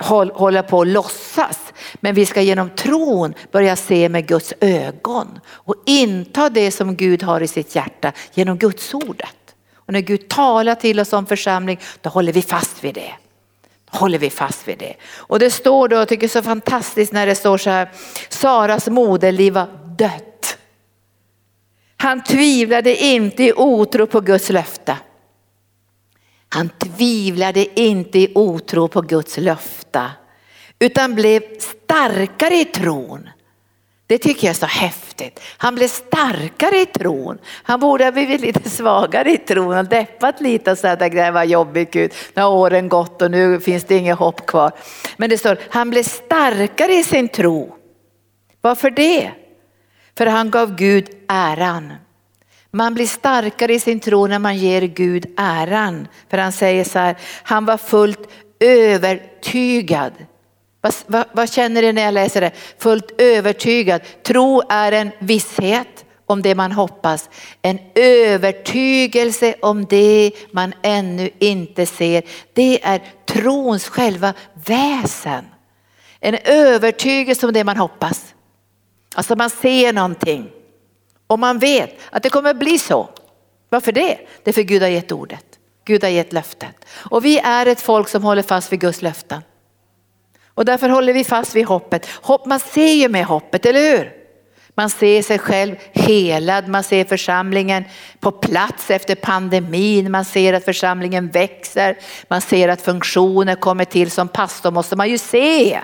[0.00, 1.72] hålla på och låtsas.
[1.94, 7.22] Men vi ska genom tron börja se med Guds ögon och inta det som Gud
[7.22, 9.36] har i sitt hjärta genom Guds ordet.
[9.74, 13.12] Och när Gud talar till oss om församling, då håller vi fast vid det.
[13.90, 14.94] Då håller vi fast vid det.
[15.16, 17.90] Och det står då, jag tycker det är så fantastiskt när det står så här,
[18.28, 19.66] Saras moderliv var
[19.98, 20.31] dött.
[22.02, 24.96] Han tvivlade inte i otro på Guds löfte.
[26.48, 30.10] Han tvivlade inte i otro på Guds löfte
[30.78, 33.28] utan blev starkare i tron.
[34.06, 35.40] Det tycker jag är så häftigt.
[35.56, 37.38] Han blev starkare i tron.
[37.62, 41.30] Han borde ha blivit lite svagare i tron och deppat lite och sagt att det
[41.30, 42.12] var jobbigt Gud.
[42.34, 44.72] Nu har åren gått och nu finns det inget hopp kvar.
[45.16, 47.76] Men det står han blev starkare i sin tro.
[48.60, 49.32] Varför det?
[50.18, 51.92] För han gav Gud äran.
[52.70, 56.08] Man blir starkare i sin tro när man ger Gud äran.
[56.30, 58.28] För han säger så här, han var fullt
[58.60, 60.12] övertygad.
[60.80, 62.52] Vad, vad, vad känner ni när jag läser det?
[62.78, 64.00] Fullt övertygad.
[64.22, 67.30] Tro är en visshet om det man hoppas.
[67.62, 72.22] En övertygelse om det man ännu inte ser.
[72.52, 74.34] Det är trons själva
[74.66, 75.44] väsen.
[76.20, 78.31] En övertygelse om det man hoppas.
[79.14, 80.50] Alltså man ser någonting.
[81.26, 83.08] Och man vet att det kommer bli så.
[83.68, 84.18] Varför det?
[84.42, 85.44] Det är för Gud har gett ordet.
[85.84, 86.84] Gud har gett löftet.
[86.94, 89.42] Och vi är ett folk som håller fast vid Guds löften.
[90.54, 92.06] Och därför håller vi fast vid hoppet.
[92.06, 94.12] Hopp, man ser ju med hoppet, eller hur?
[94.74, 97.84] Man ser sig själv helad, man ser församlingen
[98.20, 101.98] på plats efter pandemin, man ser att församlingen växer,
[102.28, 104.10] man ser att funktioner kommer till.
[104.10, 105.80] Som pastor måste man ju se.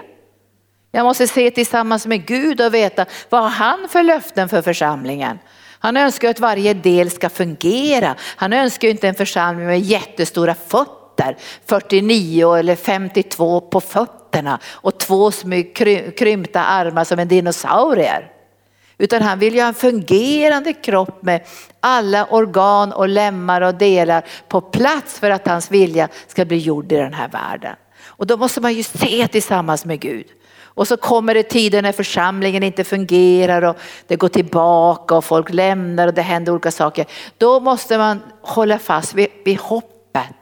[0.93, 5.39] Jag måste se tillsammans med Gud och veta vad har han för löften för församlingen.
[5.79, 8.15] Han önskar att varje del ska fungera.
[8.37, 15.31] Han önskar inte en församling med jättestora fötter, 49 eller 52 på fötterna och två
[16.17, 18.33] krympta armar som en dinosaurier.
[18.99, 21.47] Utan han vill ju ha en fungerande kropp med
[21.81, 26.93] alla organ och lemmar och delar på plats för att hans vilja ska bli gjord
[26.93, 27.77] i den här världen.
[28.07, 30.27] Och då måste man ju se tillsammans med Gud.
[30.79, 35.53] Och så kommer det tider när församlingen inte fungerar och det går tillbaka och folk
[35.53, 37.07] lämnar och det händer olika saker.
[37.39, 40.37] Då måste man hålla fast vid, vid hoppet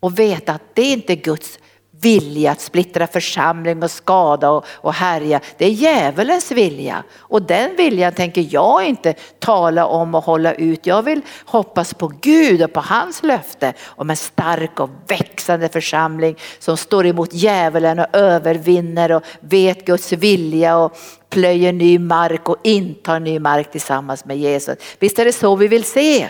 [0.00, 1.58] och veta att det är inte Guds
[2.00, 5.40] vilja att splittra församling och skada och, och härja.
[5.58, 10.86] Det är djävulens vilja och den viljan tänker jag inte tala om och hålla ut.
[10.86, 16.36] Jag vill hoppas på Gud och på hans löfte om en stark och växande församling
[16.58, 20.96] som står emot djävulen och övervinner och vet Guds vilja och
[21.30, 24.78] plöjer ny mark och intar ny mark tillsammans med Jesus.
[24.98, 26.28] Visst är det så vi vill se?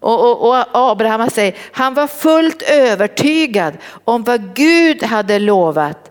[0.00, 6.10] Och, och, och Abraham säger, han var fullt övertygad om vad Gud hade lovat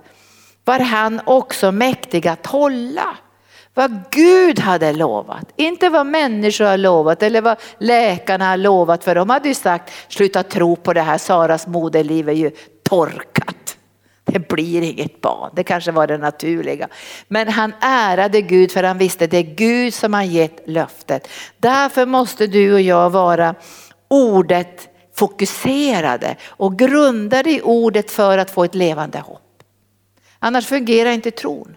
[0.68, 3.18] var han också mäktig att hålla.
[3.74, 9.04] Vad Gud hade lovat, inte vad människor har lovat eller vad läkarna har lovat.
[9.04, 12.52] För de hade ju sagt, sluta tro på det här, Saras moderliv är ju
[12.90, 13.77] torkat.
[14.28, 16.88] Det blir inget barn, det kanske var det naturliga.
[17.28, 21.28] Men han ärade Gud för han visste det är Gud som har gett löftet.
[21.58, 23.56] Därför måste du och jag vara
[24.08, 29.64] ordet fokuserade och grundade i ordet för att få ett levande hopp.
[30.40, 31.77] Annars fungerar inte tron.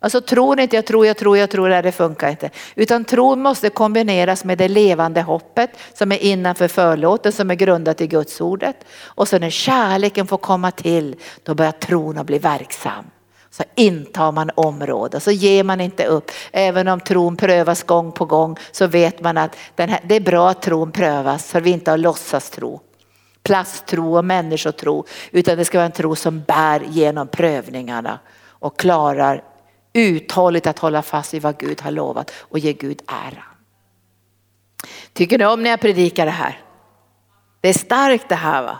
[0.00, 2.50] Alltså tror inte jag tror, jag tror, jag tror, det funkar inte.
[2.74, 8.00] Utan tron måste kombineras med det levande hoppet som är innanför förlåten, som är grundat
[8.00, 8.76] i Guds ordet.
[9.02, 13.04] Och så när kärleken får komma till, då börjar tron att bli verksam.
[13.50, 16.30] Så intar man område, så ger man inte upp.
[16.52, 20.50] Även om tron prövas gång på gång så vet man att här, det är bra
[20.50, 22.80] att tron prövas så vi inte har låtsas tro.
[23.42, 28.18] Plasttro och människotro utan det ska vara en tro som bär genom prövningarna
[28.48, 29.42] och klarar
[29.98, 33.44] uthålligt att hålla fast vid vad Gud har lovat och ge Gud ära.
[35.12, 36.60] Tycker ni om när jag predikar det här?
[37.60, 38.78] Det är starkt det här va?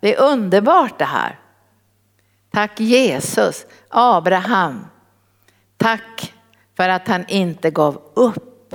[0.00, 1.38] Det är underbart det här.
[2.52, 4.86] Tack Jesus, Abraham.
[5.76, 6.34] Tack
[6.76, 8.74] för att han inte gav upp.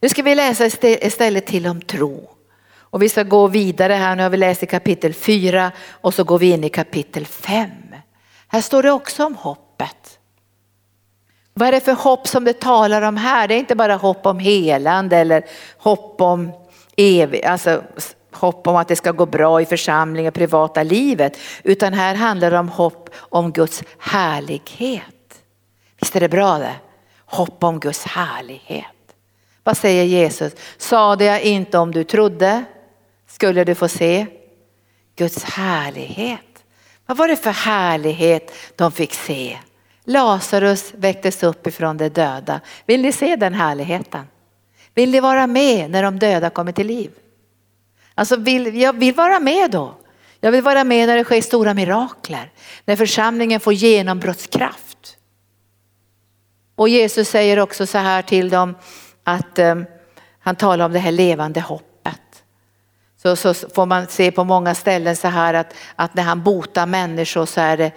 [0.00, 2.30] Nu ska vi läsa istället till om tro.
[2.90, 6.24] Och vi ska gå vidare här, nu har vi läst i kapitel 4 och så
[6.24, 7.70] går vi in i kapitel 5.
[8.48, 10.17] Här står det också om hoppet.
[11.58, 13.48] Vad är det för hopp som det talar om här?
[13.48, 15.44] Det är inte bara hopp om helande eller
[15.78, 16.52] hopp om
[16.96, 17.82] evig, alltså
[18.32, 22.58] hopp om att det ska gå bra i församlingen, privata livet, utan här handlar det
[22.58, 25.42] om hopp om Guds härlighet.
[26.00, 26.74] Visst är det bra det?
[27.24, 28.84] Hopp om Guds härlighet.
[29.64, 30.52] Vad säger Jesus?
[30.76, 32.64] Sade jag inte om du trodde
[33.26, 34.26] skulle du få se
[35.16, 36.64] Guds härlighet.
[37.06, 39.58] Vad var det för härlighet de fick se?
[40.08, 42.60] Lazarus väcktes upp ifrån de döda.
[42.86, 44.26] Vill ni se den härligheten?
[44.94, 47.10] Vill ni vara med när de döda kommer till liv?
[48.14, 49.94] Alltså vill, jag vill vara med då.
[50.40, 52.52] Jag vill vara med när det sker stora mirakler.
[52.84, 55.16] När församlingen får genombrottskraft.
[56.74, 58.74] Och Jesus säger också så här till dem
[59.24, 59.86] att um,
[60.38, 62.42] han talar om det här levande hoppet.
[63.22, 66.86] Så, så får man se på många ställen så här att, att när han botar
[66.86, 67.92] människor så är det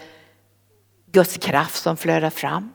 [1.11, 2.71] Guds kraft som flödar fram.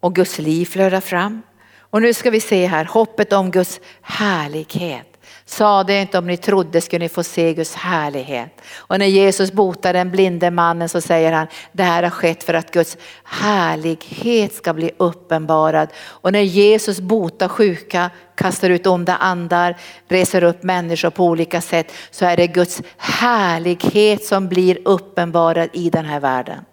[0.00, 1.42] Och Guds liv flödar fram.
[1.78, 5.06] Och nu ska vi se här, hoppet om Guds härlighet.
[5.44, 8.60] Sa det inte om ni trodde skulle ni få se Guds härlighet.
[8.76, 12.54] Och när Jesus botar den blinde mannen så säger han, det här har skett för
[12.54, 15.88] att Guds härlighet ska bli uppenbarad.
[15.96, 19.76] Och när Jesus botar sjuka, kastar ut onda andar,
[20.08, 25.90] reser upp människor på olika sätt så är det Guds härlighet som blir uppenbarad i
[25.90, 26.64] den här världen.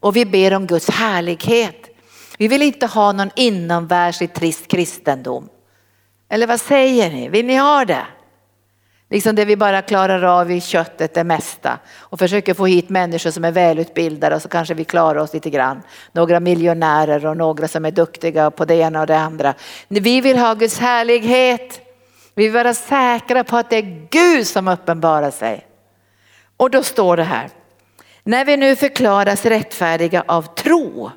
[0.00, 1.88] Och vi ber om Guds härlighet.
[2.38, 5.48] Vi vill inte ha någon inomvärldslig trist kristendom.
[6.28, 7.28] Eller vad säger ni?
[7.28, 8.06] Vill ni ha det?
[9.10, 13.30] Liksom det vi bara klarar av i köttet det mesta och försöker få hit människor
[13.30, 15.82] som är välutbildade och så kanske vi klarar oss lite grann.
[16.12, 19.54] Några miljonärer och några som är duktiga på det ena och det andra.
[19.88, 21.80] Vi vill ha Guds härlighet.
[22.34, 25.66] Vi vill vara säkra på att det är Gud som uppenbarar sig.
[26.56, 27.50] Och då står det här.
[28.28, 31.10] När vi nu förklaras rättfärdiga av tro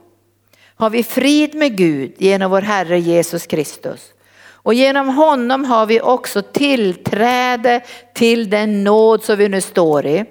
[0.75, 4.13] har vi frid med Gud genom vår Herre Jesus Kristus.
[4.43, 7.81] Och genom honom har vi också tillträde
[8.13, 10.25] till den nåd som vi nu står i.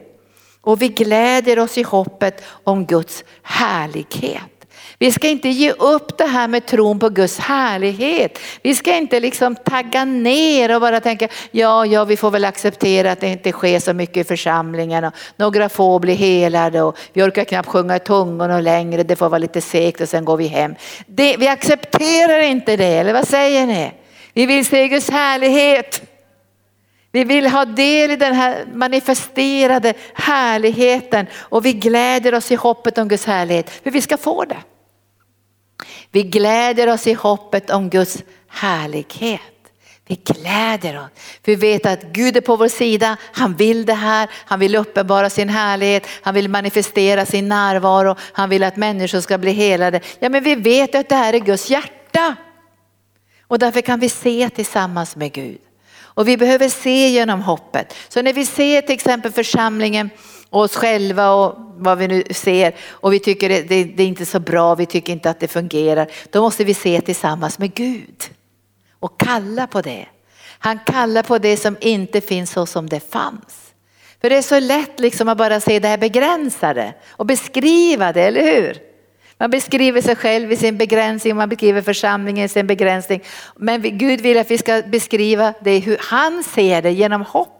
[0.60, 4.49] Och vi gläder oss i hoppet om Guds härlighet.
[5.02, 8.38] Vi ska inte ge upp det här med tron på Guds härlighet.
[8.62, 13.12] Vi ska inte liksom tagga ner och bara tänka, ja, ja, vi får väl acceptera
[13.12, 17.22] att det inte sker så mycket i församlingen och några få blir helade och vi
[17.22, 20.46] orkar knappt sjunga i tungorna längre, det får vara lite segt och sen går vi
[20.46, 20.74] hem.
[21.06, 23.92] Det, vi accepterar inte det, eller vad säger ni?
[24.32, 26.02] Vi vill se Guds härlighet.
[27.12, 32.98] Vi vill ha del i den här manifesterade härligheten och vi gläder oss i hoppet
[32.98, 34.56] om Guds härlighet, för vi ska få det.
[36.10, 39.40] Vi gläder oss i hoppet om Guds härlighet.
[40.06, 41.10] Vi gläder oss,
[41.44, 43.16] vi vet att Gud är på vår sida.
[43.32, 48.50] Han vill det här, han vill uppenbara sin härlighet, han vill manifestera sin närvaro, han
[48.50, 50.00] vill att människor ska bli helade.
[50.18, 52.36] Ja men vi vet att det här är Guds hjärta.
[53.42, 55.58] Och därför kan vi se tillsammans med Gud.
[56.00, 57.94] Och vi behöver se genom hoppet.
[58.08, 60.10] Så när vi ser till exempel församlingen
[60.50, 64.26] oss själva och vad vi nu ser och vi tycker det, det, det är inte
[64.26, 66.10] så bra, vi tycker inte att det fungerar.
[66.30, 68.30] Då måste vi se tillsammans med Gud
[69.00, 70.06] och kalla på det.
[70.58, 73.72] Han kallar på det som inte finns så som det fanns.
[74.20, 78.22] För det är så lätt liksom att bara se det här begränsade och beskriva det,
[78.22, 78.78] eller hur?
[79.38, 83.22] Man beskriver sig själv i sin begränsning, man beskriver församlingen i sin begränsning.
[83.56, 87.59] Men Gud vill att vi ska beskriva det hur han ser det genom hoppet.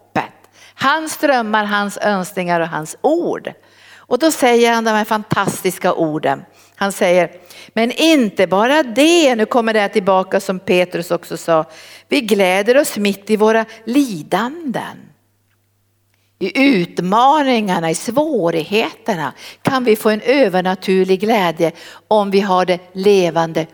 [0.81, 3.53] Hans drömmar, hans önskningar och hans ord.
[3.95, 6.43] Och då säger han de här fantastiska orden.
[6.75, 7.31] Han säger,
[7.73, 11.65] men inte bara det, nu kommer det här tillbaka som Petrus också sa,
[12.07, 14.97] vi gläder oss mitt i våra lidanden.
[16.39, 21.71] I utmaningarna, i svårigheterna kan vi få en övernaturlig glädje
[22.07, 23.67] om vi har det levande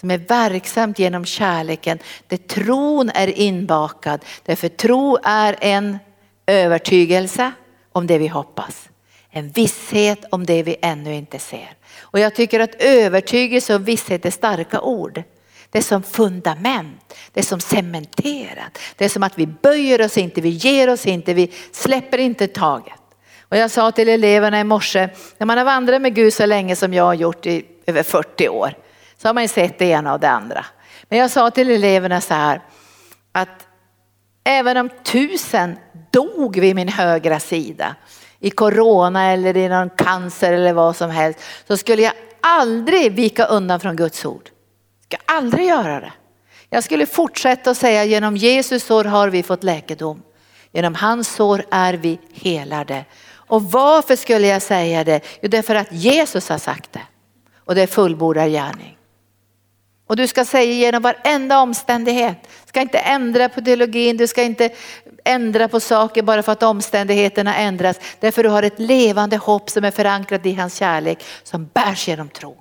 [0.00, 4.24] som är verksamt genom kärleken där tron är inbakad.
[4.42, 5.98] Därför tro är en
[6.46, 7.52] övertygelse
[7.92, 8.88] om det vi hoppas.
[9.30, 11.68] En visshet om det vi ännu inte ser.
[11.98, 15.22] Och jag tycker att övertygelse och visshet är starka ord.
[15.70, 18.78] Det är som fundament, det är som cementerat.
[18.96, 22.46] Det är som att vi böjer oss inte, vi ger oss inte, vi släpper inte
[22.46, 23.00] taget.
[23.48, 26.76] Och jag sa till eleverna i morse, när man har vandrat med Gud så länge
[26.76, 28.74] som jag har gjort i över 40 år,
[29.26, 30.66] så har man ju sett det ena och det andra.
[31.08, 32.60] Men jag sa till eleverna så här,
[33.32, 33.66] att
[34.44, 35.78] även om tusen
[36.10, 37.96] dog vid min högra sida,
[38.40, 43.44] i corona eller i någon cancer eller vad som helst, så skulle jag aldrig vika
[43.44, 44.50] undan från Guds ord
[45.08, 46.12] ska aldrig göra det.
[46.70, 50.22] Jag skulle fortsätta att säga genom Jesus sår har vi fått läkedom.
[50.72, 53.04] Genom hans sår är vi helade.
[53.32, 55.20] Och varför skulle jag säga det?
[55.40, 57.02] Jo, därför att Jesus har sagt det.
[57.64, 58.95] och det är fullbordad gärning.
[60.06, 62.38] Och du ska säga genom varenda omständighet.
[62.42, 64.70] Du ska inte ändra på teologin, du ska inte
[65.24, 68.00] ändra på saker bara för att omständigheterna ändras.
[68.20, 72.28] Därför du har ett levande hopp som är förankrat i hans kärlek som bärs genom
[72.28, 72.56] tron.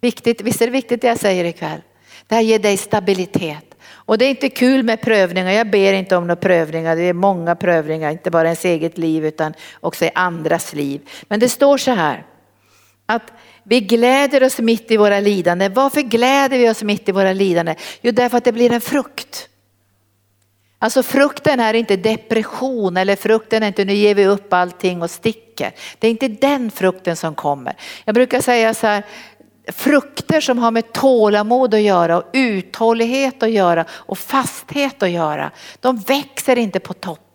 [0.00, 1.80] Viktigt, visst är det viktigt det jag säger ikväll?
[2.26, 3.74] Det här ger dig stabilitet.
[3.88, 7.12] Och det är inte kul med prövningar, jag ber inte om några prövningar, det är
[7.12, 11.08] många prövningar, inte bara ens eget liv utan också i andras liv.
[11.28, 12.26] Men det står så här,
[13.06, 13.32] att
[13.68, 15.74] vi gläder oss mitt i våra lidanden.
[15.74, 17.74] Varför gläder vi oss mitt i våra lidanden?
[18.00, 19.48] Jo, därför att det blir en frukt.
[20.78, 25.10] Alltså frukten är inte depression eller frukten är inte nu ger vi upp allting och
[25.10, 25.72] sticker.
[25.98, 27.76] Det är inte den frukten som kommer.
[28.04, 29.02] Jag brukar säga så här,
[29.72, 35.50] frukter som har med tålamod att göra och uthållighet att göra och fasthet att göra.
[35.80, 37.25] De växer inte på topp.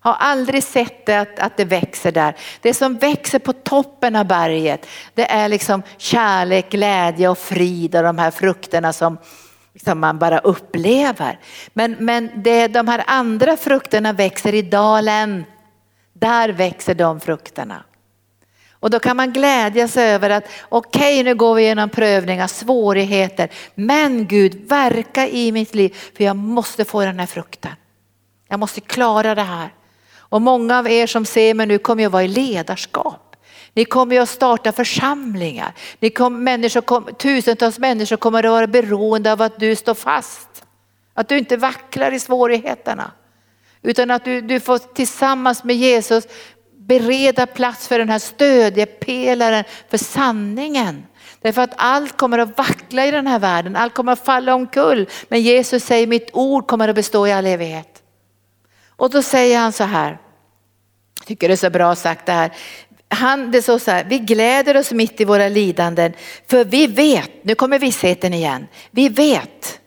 [0.00, 2.34] Har aldrig sett det att, att det växer där.
[2.60, 8.02] Det som växer på toppen av berget det är liksom kärlek, glädje och frid och
[8.02, 9.18] de här frukterna som,
[9.84, 11.38] som man bara upplever.
[11.72, 15.44] Men, men det, de här andra frukterna växer i dalen.
[16.12, 17.84] Där växer de frukterna.
[18.80, 22.46] Och då kan man glädja sig över att okej okay, nu går vi igenom prövningar,
[22.46, 23.48] svårigheter.
[23.74, 27.72] Men Gud verka i mitt liv för jag måste få den här frukten.
[28.48, 29.70] Jag måste klara det här.
[30.28, 33.36] Och många av er som ser mig nu kommer att vara i ledarskap.
[33.74, 35.72] Ni kommer ju att starta församlingar.
[36.00, 40.64] Ni kom, människor kom, tusentals människor kommer att vara beroende av att du står fast.
[41.14, 43.10] Att du inte vacklar i svårigheterna.
[43.82, 46.26] Utan att du, du får tillsammans med Jesus
[46.78, 51.06] bereda plats för den här stödjepelaren för sanningen.
[51.40, 55.08] Därför att allt kommer att vackla i den här världen, allt kommer att falla omkull.
[55.28, 57.97] Men Jesus säger mitt ord kommer att bestå i all evighet.
[58.98, 60.18] Och då säger han så här,
[61.18, 62.52] jag tycker det är så bra sagt det här.
[63.08, 66.12] Han, det står så här, vi gläder oss mitt i våra lidanden
[66.46, 69.80] för vi vet, nu kommer vissheten igen, vi vet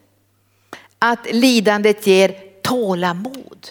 [0.99, 3.67] att lidandet ger tålamod.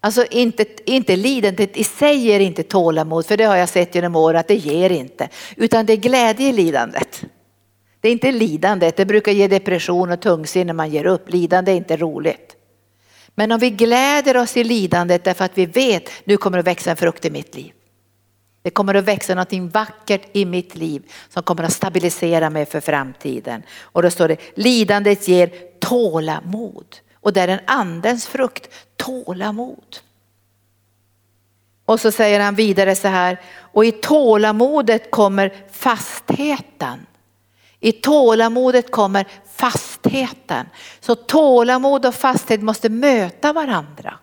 [0.00, 4.16] Alltså inte, inte lidandet i sig ger inte tålamod, för det har jag sett genom
[4.16, 5.28] åren att det ger inte.
[5.56, 7.24] Utan det är glädje i lidandet.
[8.00, 11.30] Det är inte lidandet, det brukar ge depression och tungsinne när man ger upp.
[11.32, 12.56] Lidande är inte roligt.
[13.34, 16.90] Men om vi gläder oss i lidandet därför att vi vet nu kommer det växa
[16.90, 17.72] en frukt i mitt liv.
[18.62, 22.80] Det kommer att växa någonting vackert i mitt liv som kommer att stabilisera mig för
[22.80, 23.62] framtiden.
[23.80, 26.96] Och då står det lidandet ger tålamod.
[27.14, 29.96] Och det är en andens frukt, tålamod.
[31.84, 33.40] Och så säger han vidare så här,
[33.72, 37.06] och i tålamodet kommer fastheten.
[37.80, 40.66] I tålamodet kommer fastheten.
[41.00, 44.14] Så tålamod och fasthet måste möta varandra.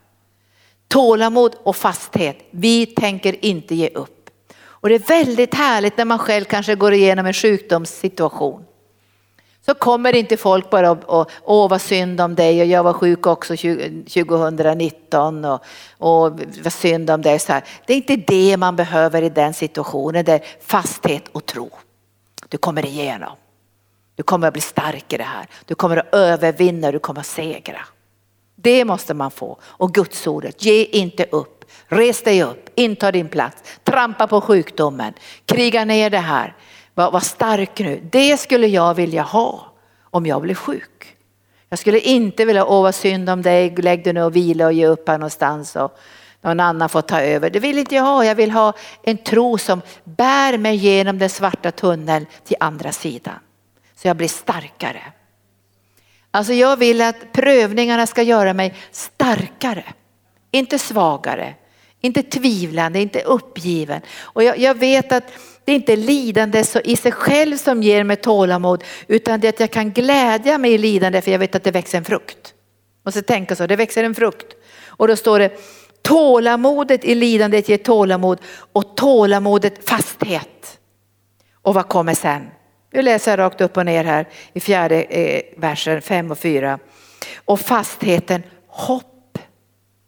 [0.88, 4.30] Tålamod och fasthet, vi tänker inte ge upp.
[4.60, 8.66] Och det är väldigt härligt när man själv kanske går igenom en sjukdomssituation.
[9.66, 13.28] Så kommer inte folk bara och, åh vad synd om dig och jag var sjuk
[13.28, 15.66] också 2019 och,
[15.98, 17.40] och vad synd om dig.
[17.40, 17.64] Så här.
[17.86, 21.70] Det är inte det man behöver i den situationen, det är fasthet och tro.
[22.50, 23.36] Du kommer igenom.
[24.18, 25.48] Du kommer att bli stark i det här.
[25.66, 27.80] Du kommer att övervinna, du kommer att segra.
[28.56, 29.58] Det måste man få.
[29.64, 31.66] Och Guds ordet, ge inte upp.
[31.88, 35.14] Res dig upp, inta din plats, trampa på sjukdomen,
[35.46, 36.56] kriga ner det här.
[36.94, 38.10] Var, var stark nu.
[38.12, 41.18] Det skulle jag vilja ha om jag blev sjuk.
[41.70, 44.74] Jag skulle inte vilja, åh vad synd om dig, lägg dig nu och vila och
[44.74, 45.98] ge upp här någonstans och
[46.42, 47.50] någon annan får ta över.
[47.50, 48.26] Det vill inte jag ha.
[48.26, 53.40] Jag vill ha en tro som bär mig genom den svarta tunneln till andra sidan.
[53.98, 55.02] Så jag blir starkare.
[56.32, 59.84] Alltså jag vill att prövningarna ska göra mig starkare,
[60.52, 61.56] inte svagare,
[62.02, 64.02] inte tvivlande, inte uppgiven.
[64.20, 65.24] Och jag, jag vet att
[65.66, 69.60] det är inte lidande i sig själv som ger mig tålamod utan det är att
[69.60, 72.54] jag kan glädja mig i lidande för jag vet att det växer en frukt.
[73.06, 74.56] Och så tänka så, det växer en frukt.
[74.86, 75.60] Och då står det
[76.02, 78.40] tålamodet i lidandet ger tålamod
[78.74, 80.80] och tålamodet fasthet.
[81.62, 82.48] Och vad kommer sen?
[82.92, 86.80] Nu läser jag rakt upp och ner här i fjärde eh, versen 5 och 4.
[87.36, 89.38] Och fastheten hopp.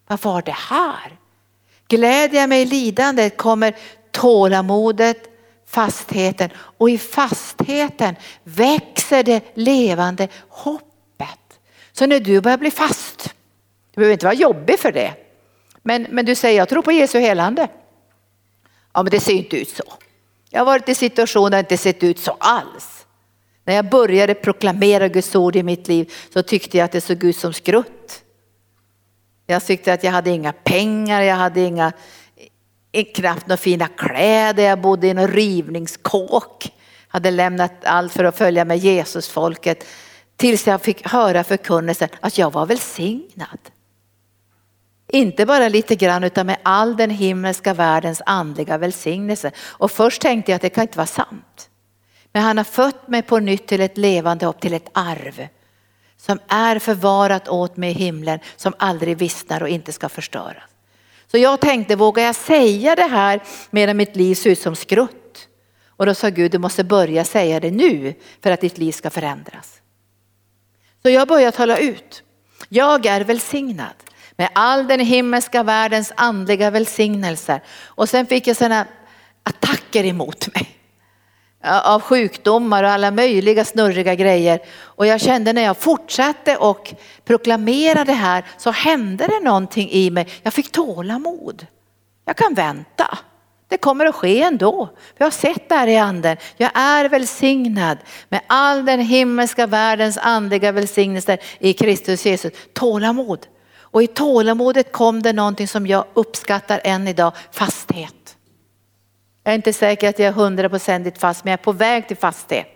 [0.07, 1.17] Vad var det här?
[1.87, 3.75] Glädjer mig i lidandet kommer
[4.11, 5.29] tålamodet,
[5.67, 11.59] fastheten och i fastheten växer det levande hoppet.
[11.91, 13.33] Så när du börjar bli fast,
[13.91, 15.13] du behöver inte vara jobbig för det,
[15.83, 17.67] men, men du säger jag tror på Jesu helande.
[18.93, 19.83] Ja men det ser inte ut så.
[20.49, 23.05] Jag har varit i situationer där det inte sett ut så alls.
[23.65, 27.23] När jag började proklamera Guds ord i mitt liv så tyckte jag att det såg
[27.23, 28.23] ut som skrutt.
[29.47, 31.91] Jag tyckte att jag hade inga pengar, jag hade inga,
[33.15, 36.71] knappt några fina kläder, jag bodde i en rivningskåk.
[37.07, 39.85] Hade lämnat allt för att följa med Jesusfolket.
[40.35, 43.59] Tills jag fick höra förkunnelsen att jag var välsignad.
[45.11, 49.51] Inte bara lite grann utan med all den himmelska världens andliga välsignelse.
[49.59, 51.69] Och först tänkte jag att det kan inte vara sant.
[52.31, 55.47] Men han har fött mig på nytt till ett levande hopp, till ett arv.
[56.17, 60.63] Som är förvarat åt mig i himlen, som aldrig vissnar och inte ska förstöras.
[61.31, 65.47] Så jag tänkte, vågar jag säga det här medan mitt liv ser ut som skrutt?
[65.87, 69.09] Och då sa Gud, du måste börja säga det nu för att ditt liv ska
[69.09, 69.81] förändras.
[71.01, 72.23] Så jag började tala ut.
[72.69, 73.95] Jag är välsignad
[74.39, 77.61] med all den himmelska världens andliga välsignelser.
[77.85, 78.85] Och sen fick jag sådana
[79.43, 80.69] attacker emot mig.
[81.83, 84.59] Av sjukdomar och alla möjliga snurriga grejer.
[84.81, 86.93] Och jag kände när jag fortsatte och
[87.25, 90.27] proklamerade det här så hände det någonting i mig.
[90.43, 91.65] Jag fick tålamod.
[92.25, 93.17] Jag kan vänta.
[93.67, 94.89] Det kommer att ske ändå.
[95.17, 96.37] Jag har sett det här i anden.
[96.57, 97.97] Jag är välsignad
[98.29, 102.53] med all den himmelska världens andliga välsignelser i Kristus Jesus.
[102.73, 103.47] Tålamod.
[103.91, 108.37] Och i tålamodet kom det någonting som jag uppskattar än idag, fasthet.
[109.43, 112.17] Jag är inte säker att jag är hundraprocentigt fast men jag är på väg till
[112.17, 112.67] fasthet.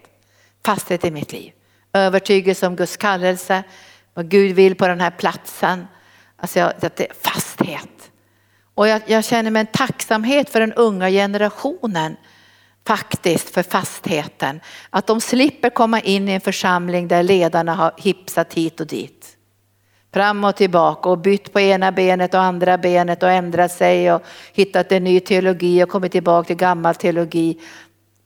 [0.65, 1.51] Fasthet i mitt liv.
[1.93, 3.63] Övertygelse om Guds kallelse,
[4.13, 5.87] vad Gud vill på den här platsen.
[6.37, 8.11] Alltså jag, det är fasthet.
[8.75, 12.15] Och jag, jag känner mig en tacksamhet för den unga generationen
[12.87, 14.61] faktiskt för fastheten.
[14.89, 19.32] Att de slipper komma in i en församling där ledarna har hipsat hit och dit.
[20.13, 24.21] Fram och tillbaka och bytt på ena benet och andra benet och ändrat sig och
[24.53, 27.59] hittat en ny teologi och kommit tillbaka till gammal teologi.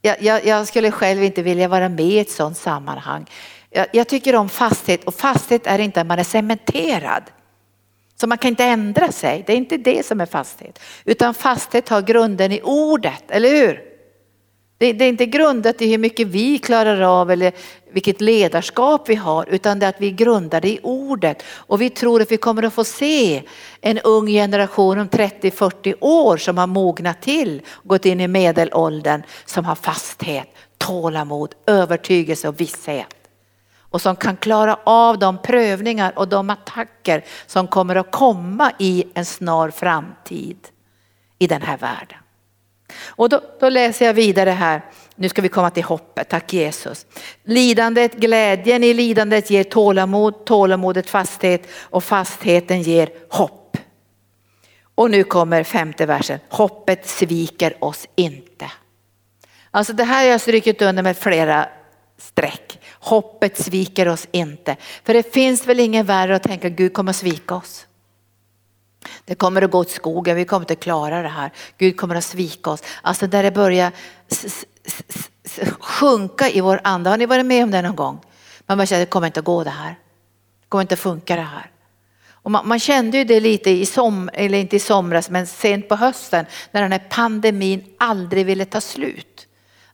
[0.02, 3.26] Jag, jag, jag skulle själv inte vilja vara med i ett sådant sammanhang.
[3.70, 7.22] Jag, jag tycker om fasthet och fasthet är inte att man är cementerad.
[8.20, 10.78] Så man kan inte ändra sig, det är inte det som är fasthet.
[11.04, 13.87] Utan fasthet har grunden i ordet, eller hur?
[14.78, 17.52] Det, det, är inte grundat i hur mycket vi klarar av eller
[17.90, 21.42] vilket ledarskap vi har utan det är att vi grundar det i ordet.
[21.48, 23.42] Och vi tror att vi kommer att få se
[23.80, 29.64] en ung generation om 30-40 år som har mognat till, gått in i medelåldern, som
[29.64, 30.48] har fasthet,
[30.78, 33.14] tålamod, övertygelse och visshet.
[33.90, 39.04] Och som kan klara av de prövningar och de attacker som kommer att komma i
[39.14, 40.58] en snar framtid
[41.38, 42.18] i den här världen.
[43.06, 44.82] Och då, då, läser jag vidare här,
[45.14, 47.06] nu ska vi komma till hoppet, tack Jesus.
[47.44, 53.76] Lidandet, glädjen i lidandet ger tålamod, tålamodet fasthet och fastheten ger hopp.
[54.94, 58.70] Och nu kommer femte versen, hoppet sviker oss inte.
[59.70, 61.68] Alltså det här har jag strukit under med flera
[62.18, 62.78] streck.
[62.92, 64.76] Hoppet sviker oss inte.
[65.04, 67.87] För det finns väl ingen värre att tänka Gud kommer att svika oss.
[69.24, 71.50] Det kommer att gå åt skogen, vi kommer inte klara det här.
[71.78, 72.82] Gud kommer att svika oss.
[73.02, 73.92] Alltså där det börjar
[75.80, 77.10] sjunka i vår ande.
[77.10, 78.20] Har ni varit med om det någon gång?
[78.66, 79.90] Man bara känner, det kommer inte att gå det här.
[80.60, 81.70] Det kommer inte att funka det här.
[82.30, 85.88] Och man, man, kände ju det lite i som, eller inte i somras, men sent
[85.88, 89.47] på hösten när den här pandemin aldrig ville ta slut.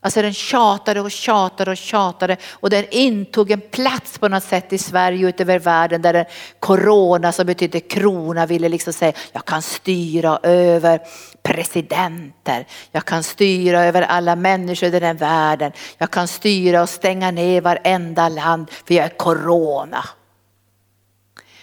[0.04, 4.72] Alltså den tjatade och tjatade och tjatade och den intog en plats på något sätt
[4.72, 6.24] i Sverige och utöver världen där den
[6.58, 11.00] corona som betyder krona ville liksom säga jag kan styra över
[11.42, 16.88] presidenter, jag kan styra över alla människor i den här världen, jag kan styra och
[16.88, 20.04] stänga ner varenda land för jag är corona.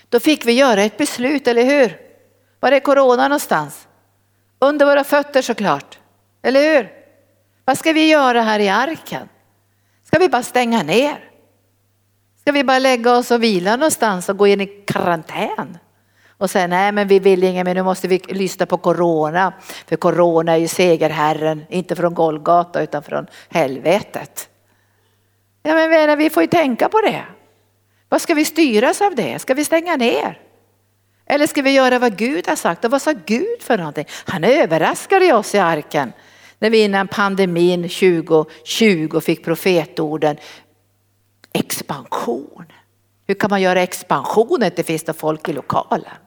[0.10, 1.98] Då fick vi göra ett beslut, eller hur?
[2.60, 3.88] Var är corona någonstans?
[4.60, 6.00] Under våra fötter såklart,
[6.42, 7.01] eller hur?
[7.72, 9.30] Vad ska vi göra här i arken?
[10.04, 11.20] Ska vi bara stänga ner?
[12.42, 15.78] Ska vi bara lägga oss och vila någonstans och gå in i karantän?
[16.38, 19.54] Och säga nej men vi vill inget men nu måste vi lyssna på corona.
[19.88, 24.50] För corona är ju segerherren, inte från Golgata utan från helvetet.
[25.64, 27.24] Ja men vänner, vi får ju tänka på det.
[28.10, 29.40] Vad ska vi styras av det?
[29.40, 30.40] Ska vi stänga ner?
[31.26, 32.86] Eller ska vi göra vad Gud har sagt?
[32.86, 34.06] Och vad sa Gud för någonting?
[34.26, 36.14] Han överraskade oss i arken
[36.62, 40.38] när vi innan pandemin 2020 fick profetorden
[41.54, 42.66] expansion.
[43.28, 46.18] Hur kan man göra expansion när det finns folk i lokalen?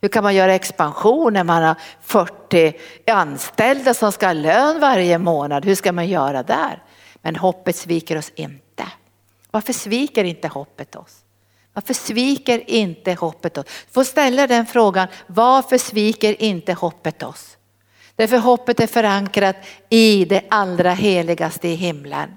[0.00, 2.72] Hur kan man göra expansion när man har 40
[3.06, 5.64] anställda som ska ha lön varje månad?
[5.64, 6.82] Hur ska man göra där?
[7.22, 8.84] Men hoppet sviker oss inte.
[9.50, 11.24] Varför sviker inte hoppet oss?
[11.72, 13.66] Varför sviker inte hoppet oss?
[13.90, 17.53] Får ställa den frågan, varför sviker inte hoppet oss?
[18.16, 19.56] Därför hoppet är förankrat
[19.88, 22.36] i det allra heligaste i himlen.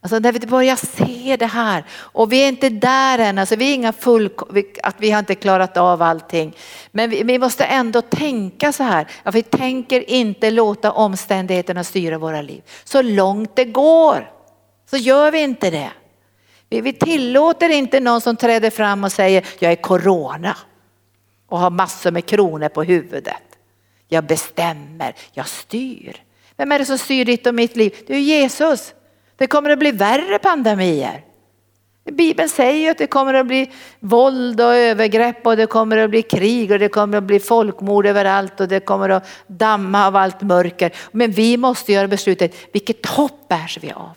[0.00, 3.70] Alltså när vi börjar se det här och vi är inte där än, alltså vi
[3.70, 4.30] är inga full,
[4.82, 6.56] att vi har inte klarat av allting.
[6.90, 12.18] Men vi, vi måste ändå tänka så här, att vi tänker inte låta omständigheterna styra
[12.18, 12.62] våra liv.
[12.84, 14.30] Så långt det går
[14.90, 15.90] så gör vi inte det.
[16.68, 20.56] Vi, vi tillåter inte någon som träder fram och säger jag är corona
[21.48, 23.45] och har massor med kronor på huvudet.
[24.08, 26.16] Jag bestämmer, jag styr.
[26.56, 27.96] Vem är det som styr ditt och mitt liv?
[28.06, 28.94] Det är Jesus.
[29.36, 31.24] Det kommer att bli värre pandemier.
[32.12, 36.10] Bibeln säger ju att det kommer att bli våld och övergrepp och det kommer att
[36.10, 40.16] bli krig och det kommer att bli folkmord överallt och det kommer att damma av
[40.16, 40.92] allt mörker.
[41.12, 44.16] Men vi måste göra beslutet, vilket hopp bärs vi av?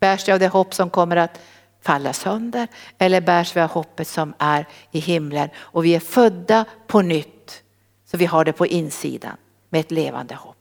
[0.00, 1.40] Bärs vi av det hopp som kommer att
[1.82, 2.68] falla sönder
[2.98, 7.62] eller bärs vi av hoppet som är i himlen och vi är födda på nytt
[8.10, 9.36] så vi har det på insidan
[9.68, 10.56] med ett levande hopp.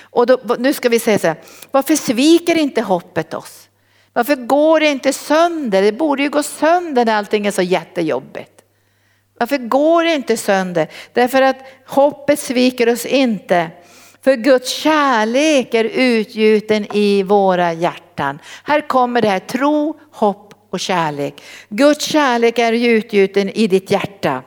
[0.00, 1.36] Och då, nu ska vi säga så här,
[1.70, 3.68] varför sviker inte hoppet oss?
[4.12, 5.82] Varför går det inte sönder?
[5.82, 8.50] Det borde ju gå sönder när allting är så jättejobbigt.
[9.38, 10.88] Varför går det inte sönder?
[11.12, 11.56] Därför att
[11.86, 13.70] hoppet sviker oss inte.
[14.24, 18.38] För Guds kärlek är utgjuten i våra hjärtan.
[18.62, 21.42] Här kommer det här tro, hopp och kärlek.
[21.68, 24.42] Guds kärlek är utgjuten i ditt hjärta.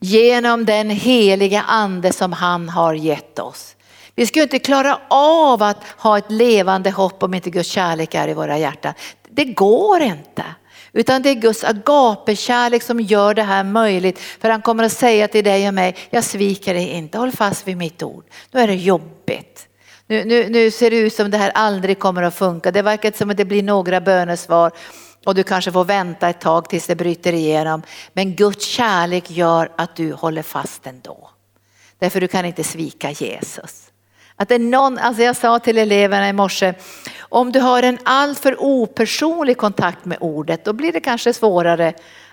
[0.00, 3.76] Genom den heliga ande som han har gett oss.
[4.14, 8.28] Vi skulle inte klara av att ha ett levande hopp om inte Guds kärlek är
[8.28, 8.94] i våra hjärtan.
[9.30, 10.44] Det går inte.
[10.92, 14.18] Utan det är Guds agape-kärlek som gör det här möjligt.
[14.18, 17.68] För han kommer att säga till dig och mig, jag sviker dig inte, håll fast
[17.68, 18.24] vid mitt ord.
[18.50, 19.68] Nu är det jobbigt.
[20.06, 22.70] Nu, nu, nu ser det ut som det här aldrig kommer att funka.
[22.70, 24.72] Det verkar som att det blir några bönesvar
[25.28, 27.82] och du kanske får vänta ett tag tills det bryter igenom.
[28.12, 31.30] Men Guds kärlek gör att du håller fast ändå.
[31.98, 33.90] Därför du kan inte svika Jesus.
[34.36, 36.74] Att det är någon, alltså jag sa till eleverna i morse,
[37.18, 41.92] om du har en alltför opersonlig kontakt med ordet då blir det kanske svårare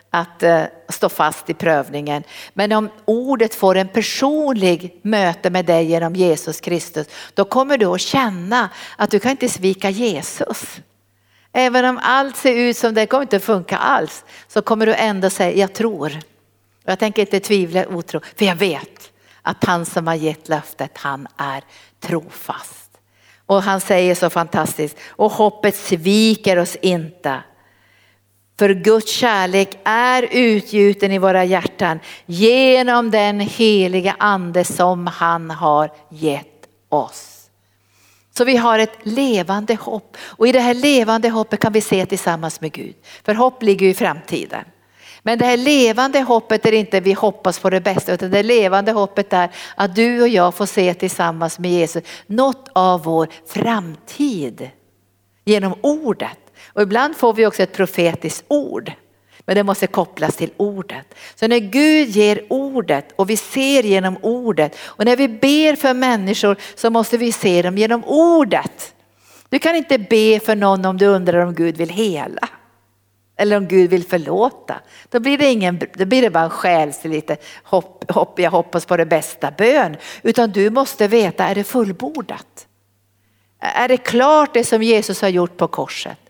[0.09, 2.23] att eh, stå fast i prövningen.
[2.53, 7.85] Men om ordet får en personlig möte med dig genom Jesus Kristus då kommer du
[7.85, 10.81] att känna att du kan inte svika Jesus.
[11.58, 15.30] Även om allt ser ut som det kommer inte funka alls så kommer du ändå
[15.30, 16.20] säga jag tror.
[16.84, 21.28] Jag tänker inte tvivla otro för jag vet att han som har gett löftet han
[21.38, 21.64] är
[21.99, 22.91] trofast.
[23.45, 27.43] Och han säger så fantastiskt, och hoppet sviker oss inte.
[28.60, 35.91] För Guds kärlek är utgjuten i våra hjärtan genom den heliga ande som han har
[36.10, 37.34] gett oss.
[38.38, 42.05] Så vi har ett levande hopp och i det här levande hoppet kan vi se
[42.05, 42.95] tillsammans med Gud.
[43.23, 44.63] För hopp ligger i framtiden.
[45.23, 48.91] Men det här levande hoppet är inte vi hoppas på det bästa utan det levande
[48.91, 54.69] hoppet är att du och jag får se tillsammans med Jesus något av vår framtid
[55.45, 56.38] genom ordet.
[56.73, 58.91] Och ibland får vi också ett profetiskt ord.
[59.45, 61.15] Men det måste kopplas till ordet.
[61.35, 65.93] Så när Gud ger ordet och vi ser genom ordet och när vi ber för
[65.93, 68.93] människor så måste vi se dem genom ordet.
[69.49, 72.49] Du kan inte be för någon om du undrar om Gud vill hela.
[73.37, 74.75] Eller om Gud vill förlåta.
[75.09, 78.85] Då blir det, ingen, då blir det bara en själslig lite hopp, hopp, jag hoppas
[78.85, 79.97] på det bästa bön.
[80.23, 82.67] Utan du måste veta, är det fullbordat?
[83.59, 86.24] Är det klart det som Jesus har gjort på korset?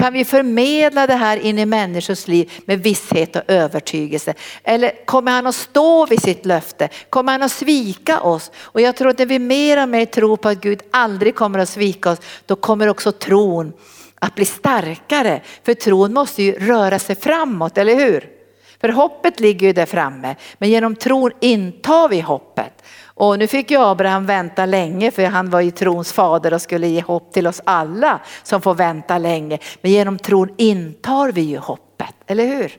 [0.00, 4.34] Kan vi förmedla det här in i människors liv med visshet och övertygelse?
[4.64, 6.88] Eller kommer han att stå vid sitt löfte?
[7.10, 8.50] Kommer han att svika oss?
[8.56, 11.58] Och jag tror att när vi mer och mer tror på att Gud aldrig kommer
[11.58, 13.72] att svika oss, då kommer också tron
[14.18, 15.42] att bli starkare.
[15.64, 18.39] För tron måste ju röra sig framåt, eller hur?
[18.80, 22.82] För hoppet ligger ju där framme, men genom tron intar vi hoppet.
[23.04, 26.86] Och nu fick ju Abraham vänta länge för han var ju trons fader och skulle
[26.86, 29.58] ge hopp till oss alla som får vänta länge.
[29.80, 32.72] Men genom tron intar vi ju hoppet, eller hur?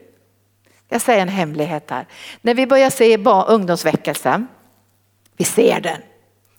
[0.90, 2.08] Jag säger en hemlighet här.
[2.42, 4.48] När vi börjar se ungdomsväckelsen,
[5.38, 6.02] vi ser den,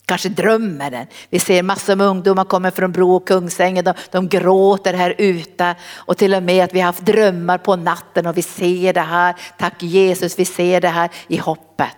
[0.05, 1.07] kanske drömmer den.
[1.29, 5.75] Vi ser massor med ungdomar kommer från Bro och Kungsängen, de, de gråter här ute
[5.95, 9.01] och till och med att vi har haft drömmar på natten och vi ser det
[9.01, 11.97] här, tack Jesus, vi ser det här i hoppet.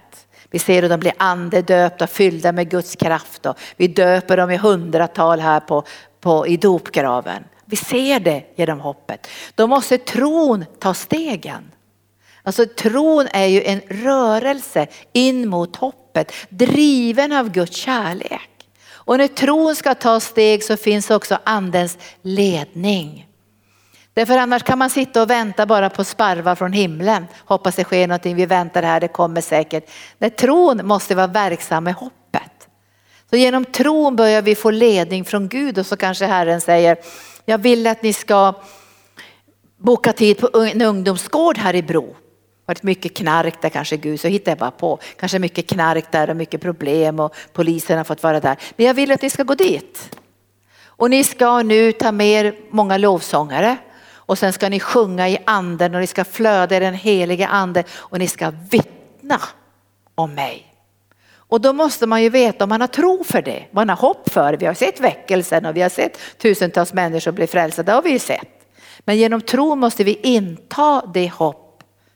[0.49, 4.57] Vi ser hur de blir andedöpta, fyllda med Guds kraft och vi döper dem i
[4.57, 5.83] hundratal här på,
[6.21, 7.43] på, i dopgraven.
[7.65, 9.27] Vi ser det genom hoppet.
[9.55, 11.71] Då måste tron ta stegen.
[12.43, 16.04] Alltså tron är ju en rörelse in mot hoppet,
[16.49, 18.49] driven av Guds kärlek.
[18.93, 23.27] Och när tron ska ta steg så finns också andens ledning.
[24.13, 27.25] Därför annars kan man sitta och vänta bara på sparvar från himlen.
[27.45, 29.89] Hoppas det sker någonting, vi väntar här, det kommer säkert.
[30.17, 32.67] När tron måste vara verksam med hoppet.
[33.29, 36.97] Så genom tron börjar vi få ledning från Gud och så kanske Herren säger,
[37.45, 38.53] jag vill att ni ska
[39.77, 42.15] boka tid på en ungdomsgård här i Bro
[42.65, 44.99] varit mycket knark där kanske Gud, så hittar jag bara på.
[45.19, 48.57] Kanske mycket knark där och mycket problem och polisen har fått vara där.
[48.75, 50.17] Men jag vill att ni ska gå dit.
[50.85, 55.37] Och ni ska nu ta med er många lovsångare och sen ska ni sjunga i
[55.45, 59.41] anden och ni ska flöda i den helige ande och ni ska vittna
[60.15, 60.71] om mig.
[61.47, 64.29] Och då måste man ju veta om man har tro för det, man har hopp
[64.29, 64.57] för det.
[64.57, 68.11] Vi har sett väckelsen och vi har sett tusentals människor bli frälsta, det har vi
[68.11, 68.67] ju sett.
[68.99, 71.64] Men genom tro måste vi inta det hopp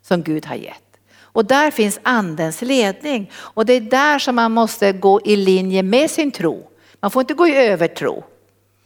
[0.10, 0.84] som Gud har gett.
[1.20, 5.84] Och där finns andens ledning och det är där som man måste gå i linje
[5.84, 6.70] med sin tro.
[7.00, 8.24] Man får inte gå i övertro.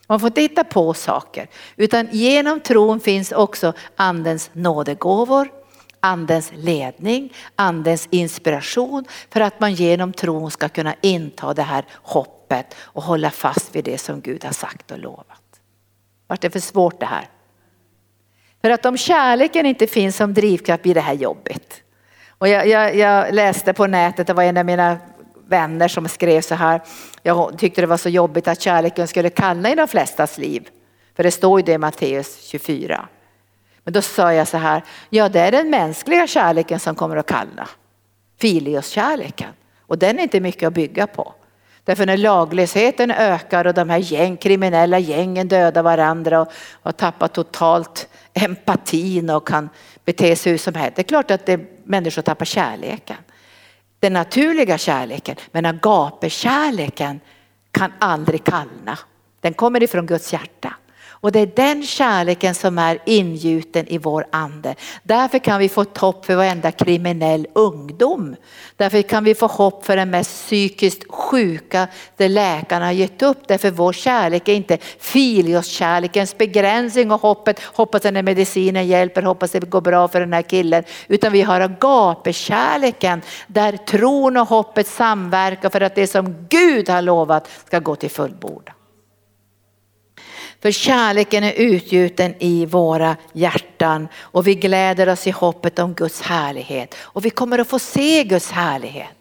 [0.08, 5.52] Man får inte hitta på saker utan genom tron finns också andens nådegåvor,
[6.00, 12.76] andens ledning, andens inspiration för att man genom tron ska kunna inta det här hoppet
[12.80, 15.62] och hålla fast vid det som Gud har sagt och lovat.
[16.28, 17.30] Vart det för svårt det här?
[18.66, 21.84] För att om kärleken inte finns som drivkraft blir det här jobbigt.
[22.30, 24.98] Och jag, jag, jag läste på nätet, det var en av mina
[25.48, 26.82] vänner som skrev så här.
[27.24, 30.70] Jag tyckte det var så jobbigt att kärleken skulle kallna i de flestas liv.
[31.16, 33.08] För det står ju det i Matteus 24.
[33.84, 37.28] Men då sa jag så här, ja det är den mänskliga kärleken som kommer att
[37.28, 37.68] kallna.
[38.40, 39.50] filioskärleken,
[39.88, 41.34] Och den är inte mycket att bygga på.
[41.86, 46.52] Därför när laglösheten ökar och de här gäng, kriminella gängen dödar varandra och
[46.84, 49.70] och tappar totalt empatin och kan
[50.06, 50.96] bete sig hur som helst.
[50.96, 53.18] Det är klart att det, människor tappar kärleken.
[54.00, 57.20] Den naturliga kärleken, men agape-kärleken
[57.72, 58.98] kan aldrig kallna.
[59.42, 60.74] Den kommer ifrån Guds hjärta.
[61.24, 64.76] Och det är den kärleken som är ingjuten i vår ande.
[65.04, 68.36] Därför kan vi få ett hopp för varenda kriminell ungdom.
[68.78, 73.48] Därför kan vi få hopp för den mest psykiskt sjuka där läkarna har gett upp.
[73.48, 79.52] Därför vår kärlek är inte filioskärlekens begränsning och hoppet, hoppas att den medicinen hjälper, hoppas
[79.52, 80.84] det går bra för den här killen.
[81.08, 87.02] Utan vi har agapekärleken där tron och hoppet samverkar för att det som Gud har
[87.02, 88.76] lovat ska gå till fullbordan.
[90.64, 96.22] För kärleken är utgjuten i våra hjärtan och vi gläder oss i hoppet om Guds
[96.22, 96.96] härlighet.
[97.00, 99.16] Och vi kommer att få se Guds härlighet.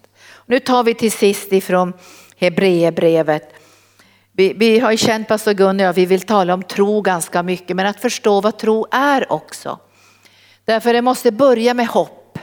[0.47, 1.93] Nu tar vi till sist ifrån
[2.37, 3.55] Hebreerbrevet.
[4.33, 7.77] Vi, vi har ju känt pastor Gunnar och vi vill tala om tro ganska mycket
[7.77, 9.79] men att förstå vad tro är också.
[10.65, 12.39] Därför det måste börja med hopp.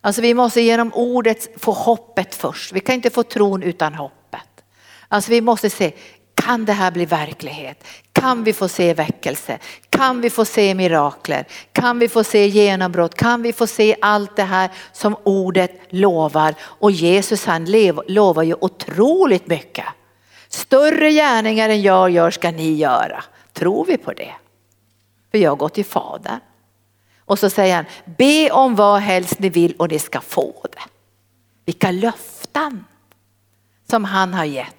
[0.00, 2.72] Alltså vi måste genom ordet få hoppet först.
[2.72, 4.16] Vi kan inte få tron utan hoppet.
[5.08, 5.92] Alltså vi måste se,
[6.36, 7.84] kan det här bli verklighet?
[8.12, 9.58] Kan vi få se väckelse?
[9.90, 11.46] Kan vi få se mirakler?
[11.72, 13.14] Kan vi få se genombrott?
[13.14, 16.54] Kan vi få se allt det här som ordet lovar?
[16.60, 17.66] Och Jesus han
[18.08, 19.84] lovar ju otroligt mycket.
[20.48, 23.24] Större gärningar än jag gör ska ni göra.
[23.52, 24.32] Tror vi på det?
[25.30, 26.40] För jag går till Fadern.
[27.18, 30.82] Och så säger han, be om vad helst ni vill och ni ska få det.
[31.64, 32.84] Vilka löften
[33.90, 34.75] som han har gett.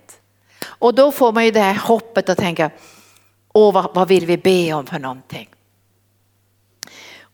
[0.79, 2.71] Och då får man ju det här hoppet att tänka,
[3.53, 5.49] åh vad, vad vill vi be om för någonting?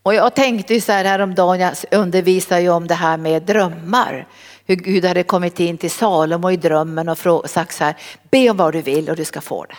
[0.02, 4.26] Och jag tänkte ju så här häromdagen, jag undervisar ju om det här med drömmar.
[4.66, 7.18] Hur Gud hade kommit in till Salomo i drömmen och
[7.50, 7.96] sagt så här,
[8.30, 9.76] be om vad du vill och du ska få det.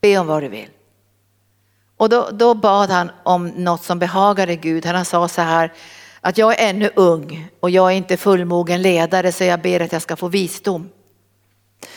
[0.00, 0.68] Be om vad du vill.
[1.96, 4.86] Och då, då bad han om något som behagade Gud.
[4.86, 5.72] Han sa så här,
[6.20, 9.92] att jag är ännu ung och jag är inte fullmogen ledare så jag ber att
[9.92, 10.90] jag ska få visdom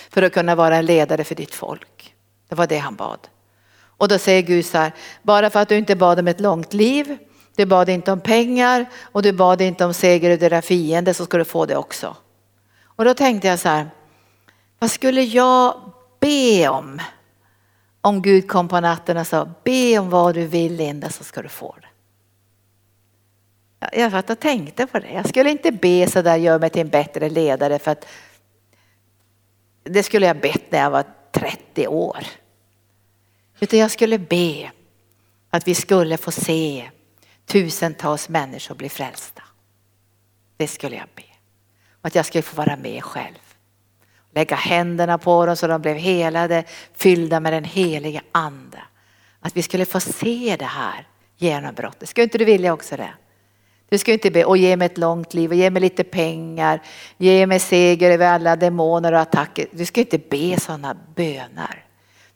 [0.09, 2.15] för att kunna vara en ledare för ditt folk.
[2.49, 3.19] Det var det han bad.
[3.97, 6.73] Och då säger Gud så här, bara för att du inte bad om ett långt
[6.73, 7.17] liv,
[7.55, 11.25] du bad inte om pengar och du bad inte om seger över dina fiender så
[11.25, 12.15] ska du få det också.
[12.81, 13.89] Och då tänkte jag så här,
[14.79, 17.01] vad skulle jag be om?
[18.01, 21.41] Om Gud kom på natten och sa, be om vad du vill Linda så ska
[21.41, 21.87] du få det.
[23.91, 25.11] Jag satt och tänkte på det.
[25.11, 28.05] Jag skulle inte be så där, gör mig till en bättre ledare för att
[29.83, 32.25] det skulle jag bett när jag var 30 år.
[33.59, 34.71] Utan jag skulle be
[35.49, 36.89] att vi skulle få se
[37.45, 39.43] tusentals människor bli frälsta.
[40.57, 41.23] Det skulle jag be.
[42.01, 43.55] Och att jag skulle få vara med själv.
[44.31, 46.63] Lägga händerna på dem så de blev helade,
[46.93, 48.79] fyllda med den heliga ande.
[49.39, 51.07] Att vi skulle få se det här
[51.37, 52.09] genombrottet.
[52.09, 53.13] Skulle inte du vilja också det?
[53.89, 56.81] Du ska inte be och ge mig ett långt liv och ge mig lite pengar,
[57.17, 59.67] ge mig seger över alla demoner och attacker.
[59.71, 61.85] Du ska inte be sådana böner.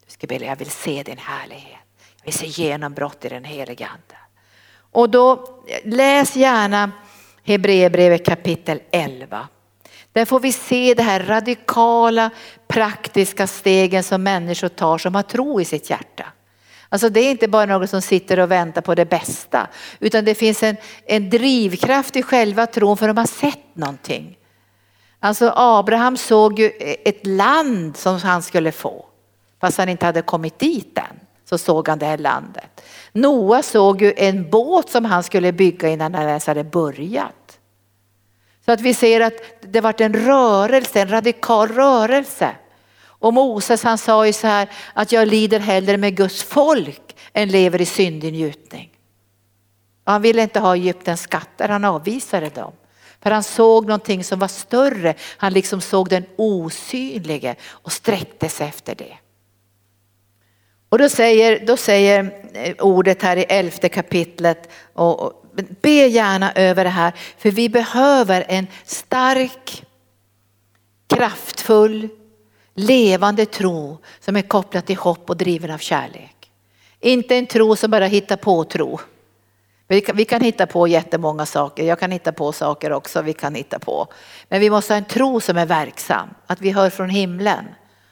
[0.06, 1.80] Du ska be, jag vill se din härlighet.
[2.18, 4.16] Jag vill se genombrott i den heliga ande.
[4.92, 5.48] Och då
[5.84, 6.92] läs gärna
[7.44, 9.48] Hebreerbrevet kapitel 11.
[10.14, 12.30] Där får vi se det här radikala
[12.68, 16.26] praktiska stegen som människor tar som har tro i sitt hjärta.
[16.90, 19.68] Alltså det är inte bara något som sitter och väntar på det bästa
[20.00, 24.38] utan det finns en, en drivkraft i själva tron för de har sett någonting.
[25.20, 29.06] Alltså Abraham såg ju ett land som han skulle få
[29.62, 31.20] fast han inte hade kommit dit än
[31.50, 32.82] så såg han det här landet.
[33.12, 37.60] Noa såg ju en båt som han skulle bygga innan han ens hade börjat.
[38.66, 42.56] Så att vi ser att det varit en rörelse, en radikal rörelse.
[43.20, 47.50] Och Moses han sa ju så här att jag lider hellre med Guds folk än
[47.50, 48.90] lever i syndig njutning.
[50.04, 52.74] Och han ville inte ha Egyptens skatter, han avvisade dem.
[53.22, 58.68] För han såg någonting som var större, han liksom såg den osynlige och sträckte sig
[58.68, 59.18] efter det.
[60.90, 65.44] Och då säger, då säger eh, ordet här i elfte kapitlet, och, och,
[65.82, 69.86] be gärna över det här, för vi behöver en stark,
[71.08, 72.10] kraftfull,
[72.78, 76.52] levande tro som är kopplad till hopp och driven av kärlek.
[77.00, 79.00] Inte en tro som bara hittar på tro.
[79.88, 83.34] Vi kan, vi kan hitta på jättemånga saker, jag kan hitta på saker också, vi
[83.34, 84.08] kan hitta på.
[84.50, 87.66] Men vi måste ha en tro som är verksam, att vi hör från himlen.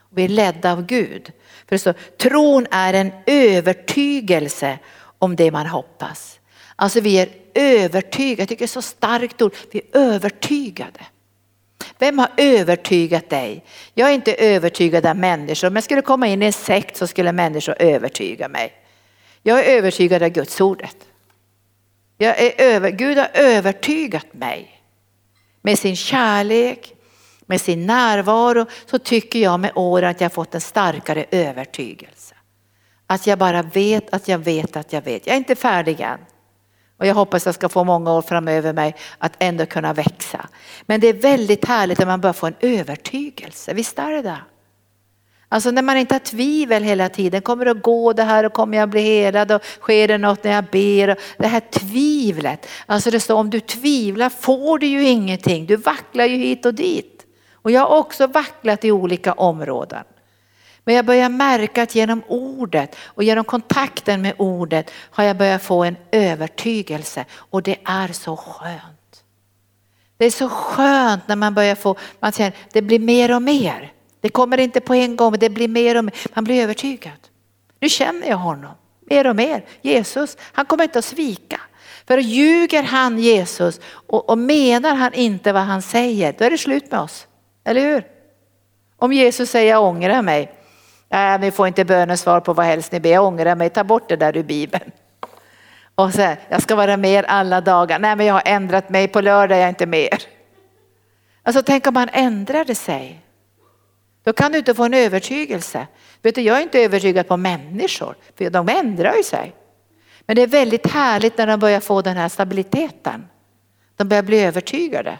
[0.09, 1.31] Vi är ledda av Gud.
[1.69, 4.79] För så, tron är en övertygelse
[5.19, 6.39] om det man hoppas.
[6.75, 10.99] Alltså vi är övertygade, jag tycker det är så starkt ord, vi är övertygade.
[11.97, 13.65] Vem har övertygat dig?
[13.93, 15.67] Jag är inte övertygad av människor.
[15.67, 18.73] Om jag skulle komma in i en sekt så skulle människor övertyga mig.
[19.43, 20.97] Jag är övertygad av Guds ordet.
[22.17, 24.81] Jag är över, Gud har övertygat mig
[25.61, 26.93] med sin kärlek,
[27.45, 32.35] med sin närvaro så tycker jag med åren att jag fått en starkare övertygelse.
[33.07, 35.27] Att jag bara vet att jag vet att jag vet.
[35.27, 36.19] Jag är inte färdig än.
[36.97, 40.47] Och jag hoppas jag ska få många år framöver mig att ändå kunna växa.
[40.85, 43.73] Men det är väldigt härligt när man börjar få en övertygelse.
[43.73, 44.37] Visst är det det?
[45.49, 48.53] Alltså när man inte har tvivel hela tiden, kommer det att gå det här och
[48.53, 51.15] kommer jag bli helad och sker det något när jag ber?
[51.37, 56.25] Det här tvivlet, alltså det står om du tvivlar får du ju ingenting, du vacklar
[56.25, 57.25] ju hit och dit.
[57.53, 60.03] Och jag har också vacklat i olika områden.
[60.85, 65.63] Men jag börjar märka att genom ordet och genom kontakten med ordet har jag börjat
[65.63, 69.23] få en övertygelse och det är så skönt.
[70.17, 73.91] Det är så skönt när man börjar få, man känner det blir mer och mer.
[74.21, 76.13] Det kommer inte på en gång, men det blir mer och mer.
[76.33, 77.19] Man blir övertygad.
[77.79, 78.71] Nu känner jag honom
[79.09, 79.65] mer och mer.
[79.81, 81.61] Jesus, han kommer inte att svika.
[82.07, 86.57] För ljuger han Jesus och, och menar han inte vad han säger, då är det
[86.57, 87.27] slut med oss.
[87.63, 88.07] Eller hur?
[88.97, 90.54] Om Jesus säger jag ångrar mig.
[91.15, 93.09] Nej, ni får inte bönesvar på vad helst ni ber.
[93.09, 93.69] Jag ångrar mig.
[93.69, 94.91] Ta bort det där ur Bibeln.
[95.95, 97.99] Och så jag ska vara med er alla dagar.
[97.99, 99.07] Nej, men jag har ändrat mig.
[99.07, 100.23] På lördag är jag inte mer.
[101.43, 103.21] Alltså tänk om man ändrade sig.
[104.23, 105.87] Då kan du inte få en övertygelse.
[106.21, 109.55] Vet du, jag är inte övertygad på människor, för de ändrar ju sig.
[110.25, 113.27] Men det är väldigt härligt när de börjar få den här stabiliteten.
[113.95, 115.17] De börjar bli övertygade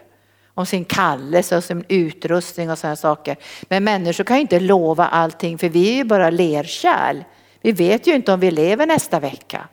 [0.56, 3.38] om sin kallelse och sin utrustning och sådana saker.
[3.70, 7.24] Men människor kan ju inte lova allting för vi är ju bara lerkärl.
[7.62, 9.68] Vi vet ju inte om vi lever nästa vecka.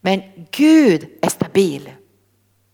[0.00, 1.90] Men Gud är stabil.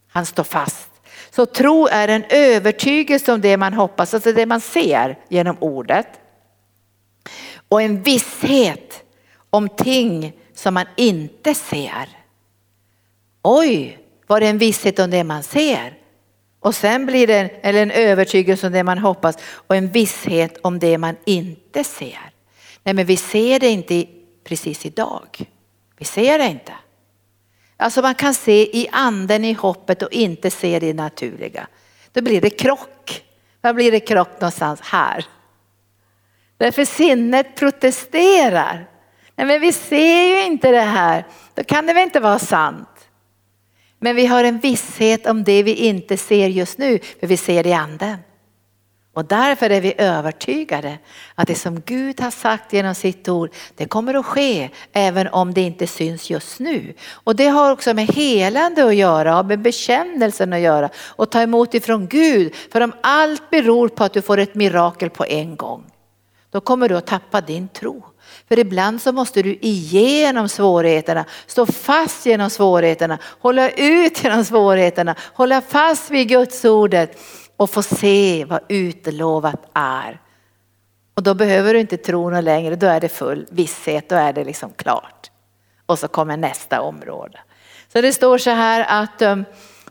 [0.09, 0.89] Han står fast.
[1.31, 6.07] Så tro är en övertygelse om det man hoppas, alltså det man ser genom ordet.
[7.69, 9.05] Och en visshet
[9.51, 12.09] om ting som man inte ser.
[13.43, 16.02] Oj, var det en visshet om det man ser?
[16.63, 20.59] Och sen blir det en, eller en övertygelse om det man hoppas och en visshet
[20.63, 22.31] om det man inte ser.
[22.83, 24.07] Nej men vi ser det inte
[24.45, 25.47] precis idag.
[25.99, 26.73] Vi ser det inte.
[27.77, 31.67] Alltså man kan se i anden i hoppet och inte se det naturliga.
[32.13, 33.25] Då blir det krock.
[33.61, 34.81] Var blir det krock någonstans?
[34.81, 35.27] Här.
[36.57, 38.87] Därför sinnet protesterar.
[39.37, 41.27] Nej men vi ser ju inte det här.
[41.55, 42.92] Då kan det väl inte vara sant.
[44.03, 47.63] Men vi har en visshet om det vi inte ser just nu, för vi ser
[47.63, 48.17] det i anden.
[49.15, 50.99] Och därför är vi övertygade
[51.35, 55.55] att det som Gud har sagt genom sitt ord, det kommer att ske även om
[55.55, 56.95] det inte syns just nu.
[57.11, 61.43] Och det har också med helande att göra och med bekännelsen att göra och ta
[61.43, 62.55] emot ifrån Gud.
[62.73, 65.85] För om allt beror på att du får ett mirakel på en gång,
[66.53, 68.05] då kommer du att tappa din tro.
[68.49, 75.15] För ibland så måste du igenom svårigheterna, stå fast genom svårigheterna, hålla ut genom svårigheterna,
[75.35, 77.19] hålla fast vid Guds ordet
[77.57, 80.21] och få se vad utlovat är.
[81.15, 84.33] Och då behöver du inte tro något längre, då är det full visshet, då är
[84.33, 85.31] det liksom klart.
[85.87, 87.39] Och så kommer nästa område.
[87.93, 89.45] Så det står så här att um,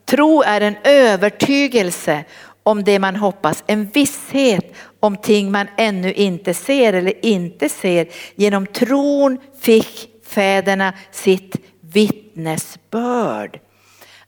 [0.05, 2.23] tro är en övertygelse
[2.63, 8.07] om det man hoppas, en visshet om ting man ännu inte ser eller inte ser.
[8.35, 13.59] Genom tron fick fäderna sitt vittnesbörd.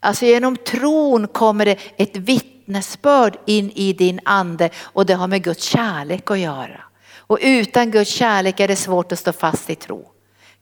[0.00, 5.42] Alltså genom tron kommer det ett vittnesbörd in i din ande och det har med
[5.42, 6.80] Guds kärlek att göra.
[7.16, 10.13] Och utan Guds kärlek är det svårt att stå fast i tro.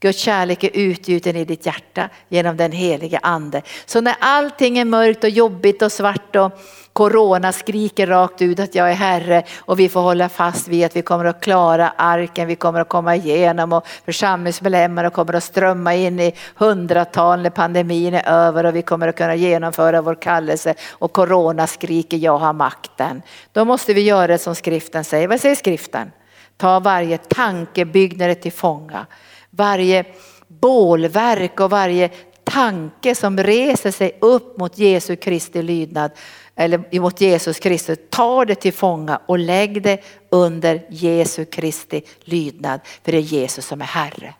[0.03, 3.63] Guds kärlek är utgjuten i ditt hjärta genom den helige ande.
[3.87, 6.53] Så när allting är mörkt och jobbigt och svart och
[6.93, 10.97] corona skriker rakt ut att jag är Herre och vi får hålla fast vid att
[10.97, 15.95] vi kommer att klara arken, vi kommer att komma igenom och församlingsmedlemmar kommer att strömma
[15.95, 20.75] in i hundratal när pandemin är över och vi kommer att kunna genomföra vår kallelse
[20.91, 23.23] och corona skriker jag har makten.
[23.53, 25.29] Då måste vi göra som skriften säger.
[25.29, 26.13] Vad säger skriften?
[26.57, 29.07] Ta varje tankebyggnad till fånga
[29.53, 30.05] varje
[30.49, 32.11] bålverk och varje
[32.45, 36.11] tanke som reser sig upp mot Jesu Kristi lydnad
[36.55, 42.81] eller mot Jesus Kristus, ta det till fånga och lägg det under Jesu Kristi lydnad.
[43.05, 44.35] För det är Jesus som är Herre.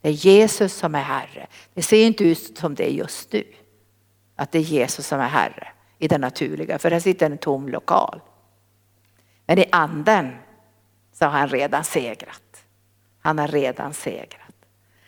[0.00, 1.46] Det är Jesus som är Herre.
[1.74, 3.44] Det ser inte ut som det är just nu.
[4.36, 5.68] Att det är Jesus som är Herre
[5.98, 8.20] i det naturliga, för här sitter en tom lokal.
[9.46, 10.30] Men i anden
[11.12, 12.49] så har han redan segrat.
[13.20, 14.50] Han har redan segrat.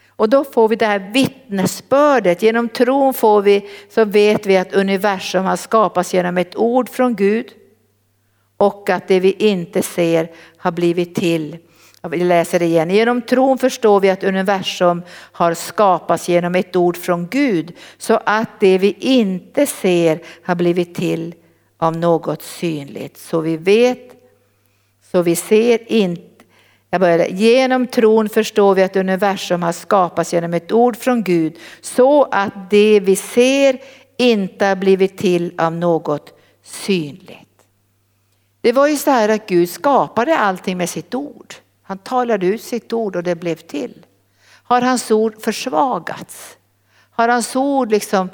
[0.09, 2.43] Och då får vi det här vittnesbördet.
[2.43, 7.17] Genom tron får vi, så vet vi att universum har skapats genom ett ord från
[7.17, 7.47] Gud.
[8.57, 11.59] Och att det vi inte ser har blivit till.
[12.11, 12.91] Vi läser det igen.
[12.91, 15.03] Genom tron förstår vi att universum
[15.33, 17.77] har skapats genom ett ord från Gud.
[17.99, 21.35] Så att det vi inte ser har blivit till
[21.79, 23.19] av något synligt.
[23.19, 24.13] Så vi vet,
[25.13, 26.32] så vi ser inte
[26.93, 27.28] jag började.
[27.28, 32.70] Genom tron förstår vi att universum har skapats genom ett ord från Gud så att
[32.70, 33.78] det vi ser
[34.16, 37.49] inte har blivit till av något synligt.
[38.61, 41.55] Det var ju så här att Gud skapade allting med sitt ord.
[41.82, 44.07] Han talade ut sitt ord och det blev till.
[44.45, 46.57] Har hans ord försvagats?
[47.11, 48.30] Har hans ord liksom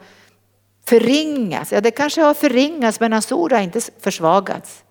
[0.87, 1.73] förringats?
[1.73, 4.85] Ja, det kanske har förringats men hans ord har inte försvagats.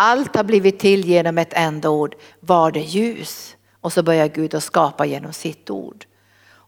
[0.00, 3.56] Allt har blivit till genom ett enda ord, var det ljus.
[3.80, 6.04] Och så börjar Gud att skapa genom sitt ord.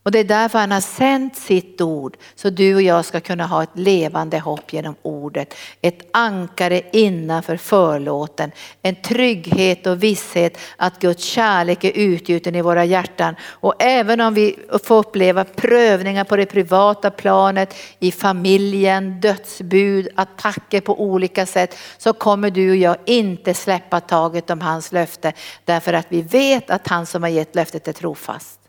[0.02, 3.46] Och det är därför han har sänt sitt ord så du och jag ska kunna
[3.46, 5.54] ha ett levande hopp genom ordet.
[5.80, 12.84] Ett ankare innanför förlåten, en trygghet och visshet att Guds kärlek är utgjuten i våra
[12.84, 13.34] hjärtan.
[13.42, 20.80] Och även om vi får uppleva prövningar på det privata planet, i familjen, dödsbud, attacker
[20.80, 25.32] på olika sätt så kommer du och jag inte släppa taget om hans löfte
[25.64, 28.59] därför att vi vet att han som har gett löftet är trofast.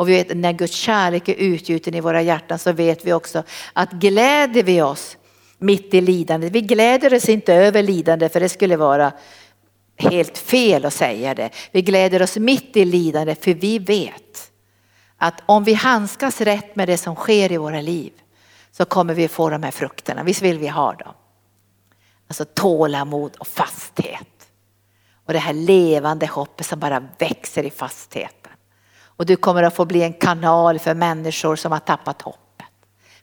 [0.00, 3.42] Och vi vet när Guds kärlek är utgjuten i våra hjärtan så vet vi också
[3.72, 5.16] att gläder vi oss
[5.58, 6.52] mitt i lidandet.
[6.52, 9.12] Vi gläder oss inte över lidande för det skulle vara
[9.96, 11.50] helt fel att säga det.
[11.72, 14.50] Vi gläder oss mitt i lidande för vi vet
[15.16, 18.12] att om vi handskas rätt med det som sker i våra liv
[18.72, 20.22] så kommer vi få de här frukterna.
[20.22, 21.14] Visst vill vi ha dem?
[22.28, 24.48] Alltså tålamod och fasthet.
[25.26, 28.39] Och det här levande hoppet som bara växer i fasthet.
[29.20, 32.66] Och du kommer att få bli en kanal för människor som har tappat hoppet.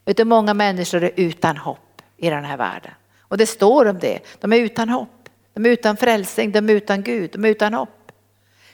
[0.04, 2.92] Vet du, många människor är utan hopp i den här världen.
[3.20, 4.18] Och det står om det.
[4.40, 5.28] De är utan hopp.
[5.54, 8.12] De är utan frälsning, de är utan Gud, de är utan hopp.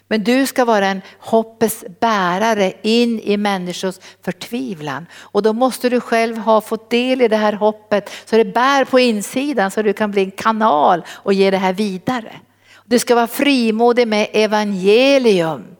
[0.08, 5.06] Men du ska vara en hoppets bärare in i människors förtvivlan.
[5.14, 8.84] Och då måste du själv ha fått del i det här hoppet så det bär
[8.84, 12.32] på insidan så du kan bli en kanal och ge det här vidare.
[12.84, 15.74] Du ska vara frimodig med evangelium.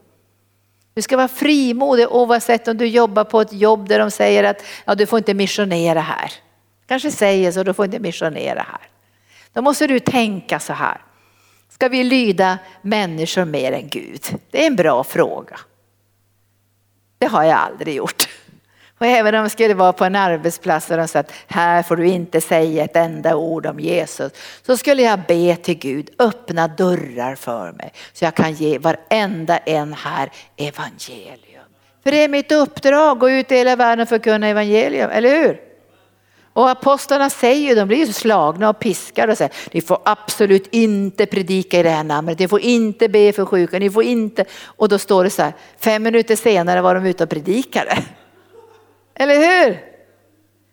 [0.94, 4.64] Du ska vara frimodig oavsett om du jobbar på ett jobb där de säger att
[4.84, 6.32] ja, du får inte missionera här.
[6.86, 8.88] Kanske säger så, du får inte missionera här.
[9.52, 11.00] Då måste du tänka så här.
[11.68, 14.22] Ska vi lyda människor mer än Gud?
[14.50, 15.60] Det är en bra fråga.
[17.18, 18.28] Det har jag aldrig gjort.
[19.04, 21.96] Och även om de skulle vara på en arbetsplats och de sa att här får
[21.96, 24.32] du inte säga ett enda ord om Jesus.
[24.66, 29.56] Så skulle jag be till Gud, öppna dörrar för mig så jag kan ge varenda
[29.58, 31.64] en här evangelium.
[32.02, 35.10] För det är mitt uppdrag, att gå ut i hela världen för att kunna evangelium,
[35.10, 35.60] eller hur?
[36.52, 41.26] Och apostlarna säger, de blir ju slagna och piskade och säger, ni får absolut inte
[41.26, 44.44] predika i det här namnet, ni får inte be för sjuka, ni får inte.
[44.64, 47.98] Och då står det så här, fem minuter senare var de ute och predikade.
[49.14, 49.94] Eller hur?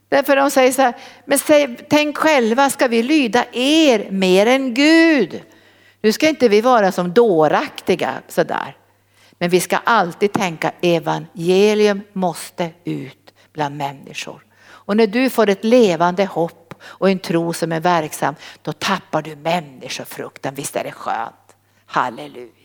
[0.09, 0.93] Därför de säger så här,
[1.26, 5.41] men säg, tänk själva, ska vi lyda er mer än Gud?
[6.01, 8.77] Nu ska inte vi vara som dåraktiga sådär.
[9.31, 14.45] Men vi ska alltid tänka evangelium måste ut bland människor.
[14.63, 19.22] Och när du får ett levande hopp och en tro som är verksam, då tappar
[19.22, 20.55] du människofrukten.
[20.55, 21.55] Visst är det skönt?
[21.85, 22.60] Halleluja.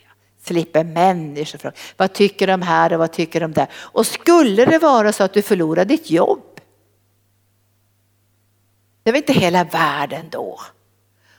[0.46, 3.66] Slipper människor fråga Vad tycker de här och vad tycker de där?
[3.74, 6.60] Och skulle det vara så att du förlorar ditt jobb,
[9.02, 10.60] det är väl inte hela världen då?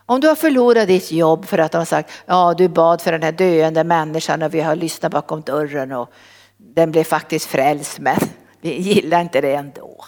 [0.06, 3.12] Om du har förlorat ditt jobb för att de har sagt, ja du bad för
[3.12, 6.12] den här döende människan och vi har lyssnat bakom dörren och
[6.58, 8.20] den blev faktiskt frälst men
[8.62, 10.06] vi gillar inte det ändå.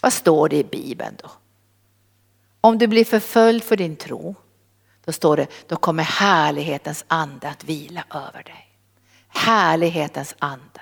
[0.00, 1.30] Vad står det i Bibeln då?
[2.60, 4.34] Om du blir förföljd för din tro,
[5.04, 8.68] då står det, då kommer härlighetens ande att vila över dig.
[9.28, 10.80] Härlighetens ande.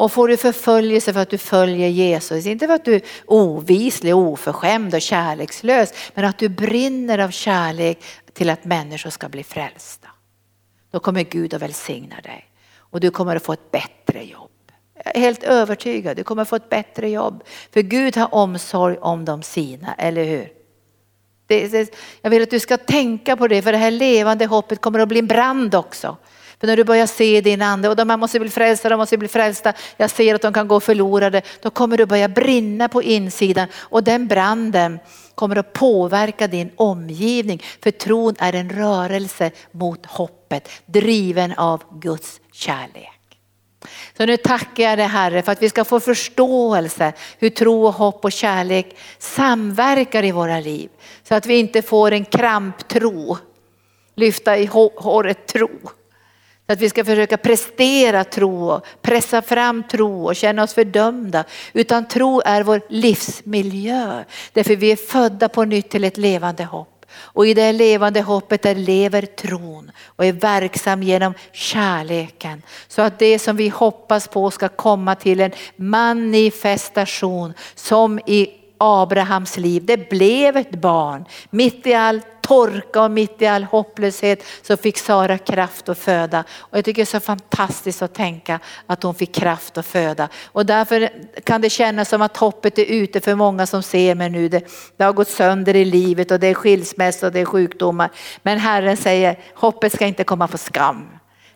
[0.00, 4.16] Och får du förföljelse för att du följer Jesus, inte för att du är ovislig,
[4.16, 10.08] oförskämd och kärlekslös, men att du brinner av kärlek till att människor ska bli frälsta.
[10.90, 14.50] Då kommer Gud att välsigna dig och du kommer att få ett bättre jobb.
[15.04, 17.44] Jag är helt övertygad, du kommer att få ett bättre jobb.
[17.72, 20.59] För Gud har omsorg om de sina, eller hur?
[21.50, 24.80] Det, det, jag vill att du ska tänka på det, för det här levande hoppet
[24.80, 26.16] kommer att bli en brand också.
[26.60, 29.18] För när du börjar se din ande och de här måste bli frälsta, de måste
[29.18, 29.72] bli frälsta.
[29.96, 31.42] Jag ser att de kan gå förlorade.
[31.62, 34.98] Då kommer du börja brinna på insidan och den branden
[35.34, 37.62] kommer att påverka din omgivning.
[37.82, 43.09] För tron är en rörelse mot hoppet, driven av Guds kärlek.
[44.16, 47.92] Så nu tackar jag dig Herre för att vi ska få förståelse hur tro och
[47.92, 50.90] hopp och kärlek samverkar i våra liv.
[51.22, 53.38] Så att vi inte får en kramptro,
[54.16, 54.66] lyfta i
[54.96, 55.70] håret tro
[56.66, 61.44] Så att vi ska försöka prestera tro och pressa fram tro och känna oss fördömda.
[61.72, 64.24] Utan tro är vår livsmiljö.
[64.52, 66.99] Därför vi är födda på nytt till ett levande hopp.
[67.22, 72.62] Och i det levande hoppet där lever tron och är verksam genom kärleken.
[72.88, 79.56] Så att det som vi hoppas på ska komma till en manifestation som i Abrahams
[79.56, 79.84] liv.
[79.84, 84.98] Det blev ett barn mitt i allt torka och mitt i all hopplöshet så fick
[84.98, 86.44] Sara kraft att föda.
[86.58, 90.28] Och jag tycker det är så fantastiskt att tänka att hon fick kraft att föda.
[90.46, 91.10] Och därför
[91.44, 94.48] kan det kännas som att hoppet är ute för många som ser mig nu.
[94.48, 94.64] Det,
[94.96, 98.10] det har gått sönder i livet och det är skilsmässa och det är sjukdomar.
[98.42, 101.08] Men Herren säger hoppet ska inte komma på skam.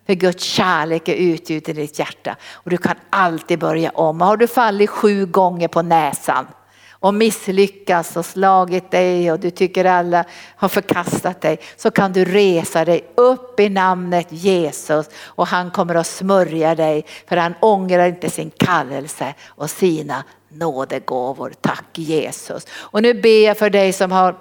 [0.07, 4.21] För Guds kärlek är utgjuten i ditt hjärta och du kan alltid börja om.
[4.21, 6.47] Har du fallit sju gånger på näsan
[7.05, 10.25] och misslyckats och slagit dig och du tycker alla
[10.57, 15.95] har förkastat dig så kan du resa dig upp i namnet Jesus och han kommer
[15.95, 21.53] att smörja dig för han ångrar inte sin kallelse och sina nådegåvor.
[21.61, 22.67] Tack Jesus.
[22.73, 24.37] Och nu ber jag för dig som har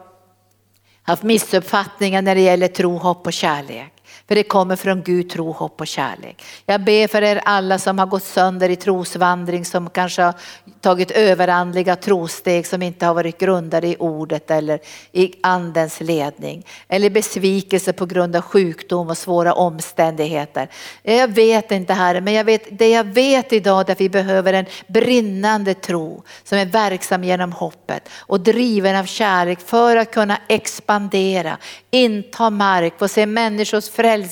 [1.04, 3.93] haft missuppfattningar när det gäller tro, hopp och kärlek.
[4.34, 6.44] För det kommer från Gud, tro, hopp och kärlek.
[6.66, 10.34] Jag ber för er alla som har gått sönder i trosvandring, som kanske har
[10.82, 14.80] tagit överandliga trosteg som inte har varit grundade i ordet eller
[15.12, 16.66] i andens ledning.
[16.88, 20.70] Eller besvikelse på grund av sjukdom och svåra omständigheter.
[21.04, 24.54] Jag vet inte Herre, men jag vet, det jag vet idag är att vi behöver
[24.54, 30.38] en brinnande tro som är verksam genom hoppet och driven av kärlek för att kunna
[30.48, 31.58] expandera,
[31.92, 34.23] inta mark, få se människors frälsning,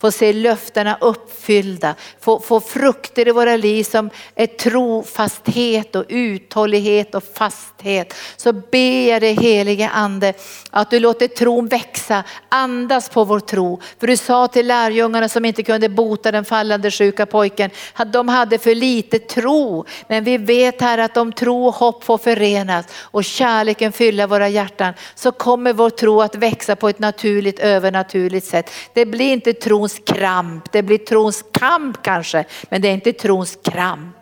[0.00, 7.14] få se löftena uppfyllda, få, få frukter i våra liv som är trofasthet och uthållighet
[7.14, 8.14] och fasthet.
[8.36, 10.34] Så ber jag dig helige ande
[10.70, 13.80] att du låter tron växa, andas på vår tro.
[14.00, 18.28] För du sa till lärjungarna som inte kunde bota den fallande sjuka pojken att de
[18.28, 19.84] hade för lite tro.
[20.08, 24.48] Men vi vet här att om tro och hopp får förenas och kärleken fylla våra
[24.48, 28.70] hjärtan så kommer vår tro att växa på ett naturligt övernaturligt sätt.
[28.94, 33.58] Det blir inte trons kramp, det blir trons kamp kanske, men det är inte trons
[33.64, 34.16] kramp.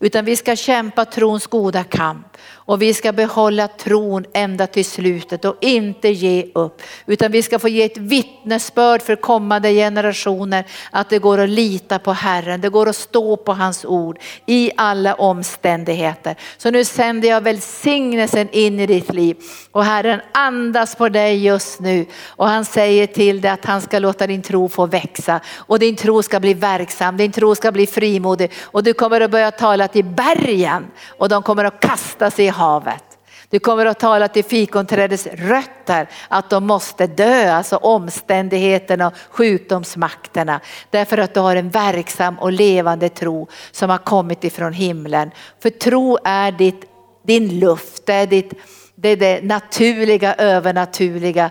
[0.00, 2.36] Utan vi ska kämpa trons goda kamp.
[2.68, 6.82] Och vi ska behålla tron ända till slutet och inte ge upp.
[7.06, 11.98] Utan vi ska få ge ett vittnesbörd för kommande generationer att det går att lita
[11.98, 12.60] på Herren.
[12.60, 16.36] Det går att stå på hans ord i alla omständigheter.
[16.56, 19.36] Så nu sänder jag välsignelsen in i ditt liv.
[19.72, 22.06] Och Herren andas på dig just nu.
[22.26, 25.40] Och han säger till dig att han ska låta din tro få växa.
[25.56, 28.52] Och din tro ska bli verksam, din tro ska bli frimodig.
[28.62, 30.86] Och du kommer att börja tala till bergen
[31.18, 33.04] och de kommer att kasta sig i havet.
[33.50, 40.60] Du kommer att tala till fikonträdets rötter att de måste dö, alltså omständigheterna och sjukdomsmakterna.
[40.90, 45.30] Därför att du har en verksam och levande tro som har kommit ifrån himlen.
[45.62, 46.84] För tro är ditt,
[47.26, 48.52] din luft, det är, ditt,
[48.94, 51.50] det är det naturliga, övernaturliga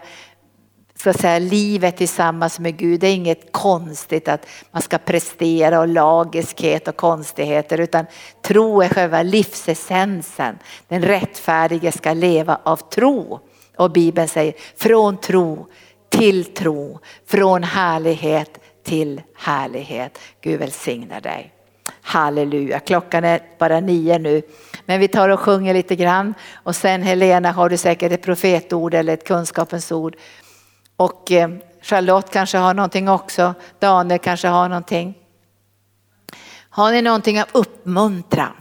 [0.99, 2.99] ska säga, livet tillsammans med Gud.
[2.99, 8.06] Det är inget konstigt att man ska prestera och lagiskhet och konstigheter utan
[8.41, 10.60] tro är själva livsessensen.
[10.88, 13.40] Den rättfärdige ska leva av tro.
[13.78, 15.68] Och Bibeln säger från tro
[16.10, 20.19] till tro, från härlighet till härlighet.
[20.41, 21.53] Gud välsignar dig.
[22.02, 24.41] Halleluja, klockan är bara nio nu.
[24.86, 28.94] Men vi tar och sjunger lite grann och sen Helena har du säkert ett profetord
[28.94, 30.15] eller ett kunskapens ord.
[30.98, 31.49] Och eh,
[31.82, 35.18] Charlotte kanske har någonting också, Daniel kanske har någonting.
[36.69, 38.53] Har ni någonting att uppmuntra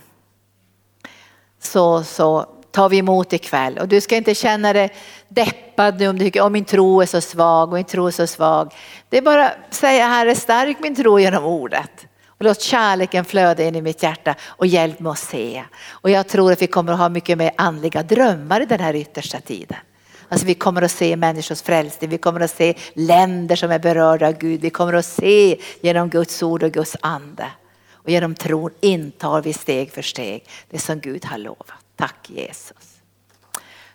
[1.60, 3.78] så, så tar vi emot ikväll.
[3.78, 4.94] Och du ska inte känna dig
[5.28, 8.10] deppad nu om du tycker att min tro är så svag och min tro är
[8.10, 8.74] så svag.
[9.08, 12.06] Det är bara att säga Herre stark min tro genom ordet.
[12.26, 15.64] Och låt kärleken flöda in i mitt hjärta och hjälp mig att se.
[15.88, 18.94] Och jag tror att vi kommer att ha mycket mer andliga drömmar i den här
[18.94, 19.78] yttersta tiden.
[20.28, 24.26] Alltså vi kommer att se människors frälsning, vi kommer att se länder som är berörda
[24.26, 27.46] av Gud, vi kommer att se genom Guds ord och Guds ande.
[27.92, 31.72] Och genom tron intar vi steg för steg det som Gud har lovat.
[31.96, 32.96] Tack Jesus.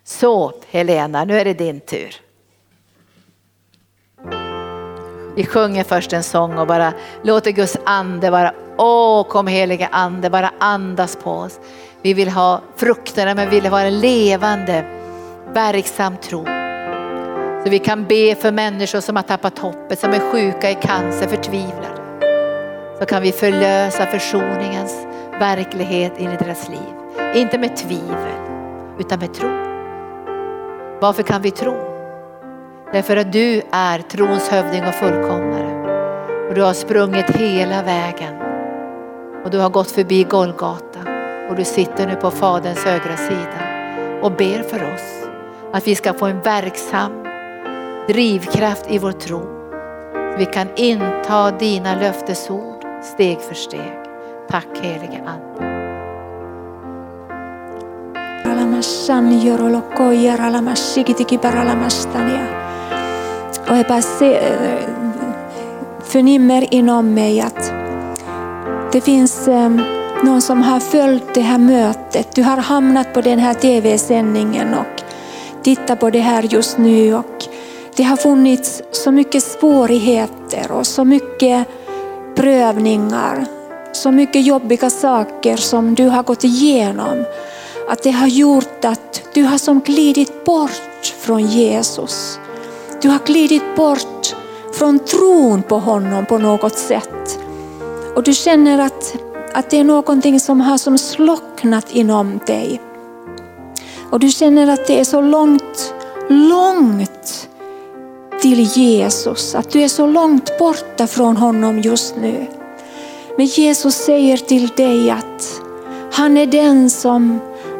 [0.03, 2.15] Så Helena, nu är det din tur.
[5.35, 6.93] Vi sjunger först en sång och bara
[7.23, 11.59] låter Guds ande bara, åh kom helige ande, bara andas på oss.
[12.01, 15.00] Vi vill ha frukterna men vi vill ha en levande,
[15.53, 16.45] verksam tro.
[17.63, 21.27] Så vi kan be för människor som har tappat hoppet, som är sjuka i cancer,
[21.27, 22.01] förtvivlade.
[22.99, 25.07] Så kan vi förlösa försoningens
[25.39, 26.93] verklighet in i deras liv.
[27.35, 28.41] Inte med tvivel,
[28.99, 29.49] utan med tro.
[31.01, 31.75] Varför kan vi tro?
[32.93, 35.81] Därför att du är trons hövding och fullkomnare.
[36.49, 38.33] Och du har sprungit hela vägen.
[39.45, 40.99] Och du har gått förbi Golgata.
[41.49, 43.61] Och du sitter nu på Faderns högra sida
[44.21, 45.20] och ber för oss.
[45.73, 47.11] Att vi ska få en verksam
[48.07, 49.41] drivkraft i vår tro.
[50.37, 53.91] Vi kan inta dina löftesord steg för steg.
[54.49, 55.71] Tack helige Ande.
[63.69, 64.79] Och jag bara se, eh,
[66.03, 67.73] förnimmer inom mig att
[68.91, 69.69] det finns eh,
[70.23, 72.35] någon som har följt det här mötet.
[72.35, 75.10] Du har hamnat på den här tv-sändningen och
[75.63, 77.15] Titta på det här just nu.
[77.15, 77.45] Och
[77.95, 81.67] det har funnits så mycket svårigheter och så mycket
[82.35, 83.45] prövningar.
[83.93, 87.25] Så mycket jobbiga saker som du har gått igenom.
[87.89, 92.39] Att det har gjort att du har som glidit bort från Jesus.
[93.01, 94.35] Du har glidit bort
[94.73, 97.39] från tron på honom på något sätt.
[98.15, 99.15] Och du känner att,
[99.53, 102.81] att det är någonting som har som slocknat inom dig.
[104.11, 105.93] Och du känner att det är så långt,
[106.29, 107.49] långt
[108.41, 109.55] till Jesus.
[109.55, 112.47] Att du är så långt borta från honom just nu.
[113.37, 115.61] Men Jesus säger till dig att
[116.13, 117.39] han är den som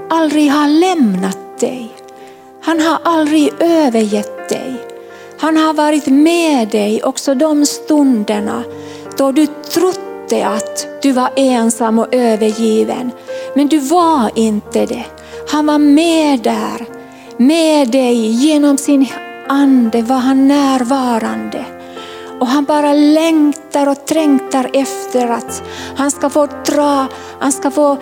[0.10, 1.92] aldrig har lämnat dig.
[2.62, 4.76] Han har aldrig övergett dig.
[5.40, 8.64] Han har varit med dig också de stunderna
[9.18, 13.12] då du trodde att du var ensam och övergiven.
[13.56, 15.06] Men du var inte det.
[15.48, 16.86] Han var med där,
[17.38, 19.08] med dig genom sin
[19.48, 21.66] ande var han närvarande.
[22.40, 25.64] Och han bara längtar och trängtar efter att
[25.96, 27.08] han ska få dra,
[27.40, 27.98] han ska få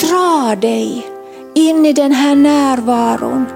[0.00, 1.06] dra dig
[1.54, 3.46] in i den här närvaron.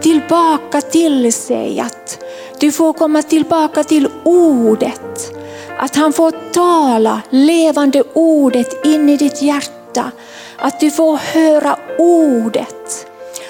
[0.00, 2.24] Tillbaka till sig, att
[2.60, 5.34] du får komma tillbaka till ordet.
[5.78, 10.10] Att han får tala levande ordet in i ditt hjärta.
[10.64, 13.06] Att du får höra ordet.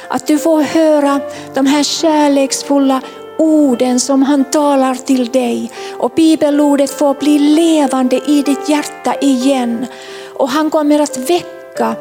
[0.08, 1.20] Att du får höra
[1.54, 3.00] de här kärleksfulla
[3.38, 5.70] orden som han talar till dig.
[5.98, 9.86] Och bibelordet får bli levande i ditt hjärta igen.
[10.34, 11.94] Och han kommer att väcka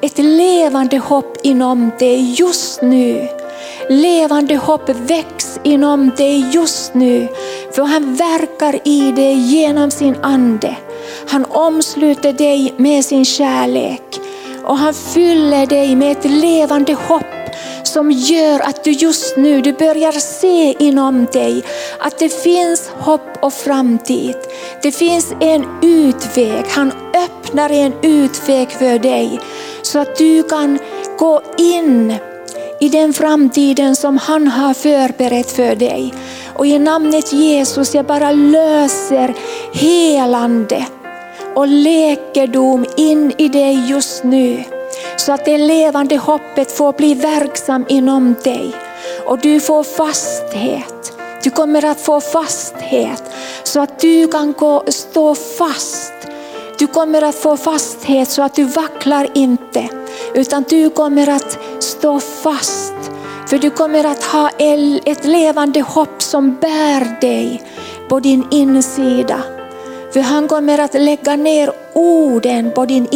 [0.00, 3.28] ett levande hopp inom dig just nu.
[3.88, 7.28] Levande hopp väcks inom dig just nu.
[7.72, 10.76] För han verkar i dig genom sin ande.
[11.28, 14.20] Han omsluter dig med sin kärlek
[14.70, 17.24] och han fyller dig med ett levande hopp
[17.82, 21.62] som gör att du just nu du börjar se inom dig
[21.98, 24.36] att det finns hopp och framtid.
[24.82, 26.64] Det finns en utväg.
[26.68, 26.92] Han
[27.24, 29.40] öppnar en utväg för dig
[29.82, 30.78] så att du kan
[31.18, 32.14] gå in
[32.80, 36.14] i den framtiden som han har förberett för dig.
[36.54, 39.34] Och i namnet Jesus, jag bara löser
[39.72, 40.86] helande
[41.54, 44.64] och läkedom in i dig just nu.
[45.16, 48.74] Så att det levande hoppet får bli verksam inom dig.
[49.26, 51.12] Och du får fasthet,
[51.44, 53.22] Du kommer att få fasthet
[53.62, 56.12] så att du kan gå, stå fast.
[56.78, 59.88] Du kommer att få fasthet så att du vacklar inte,
[60.34, 62.94] utan du kommer att stå fast.
[63.46, 64.50] För du kommer att ha
[65.04, 67.62] ett levande hopp som bär dig
[68.08, 69.59] på din insida.
[70.12, 73.08] För han kommer att lägga ner orden på din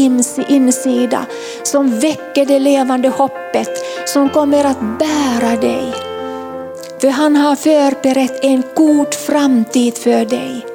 [0.48, 1.26] insida
[1.62, 3.70] som väcker det levande hoppet
[4.06, 5.92] som kommer att bära dig.
[7.00, 10.66] För han har förberett en god framtid för dig.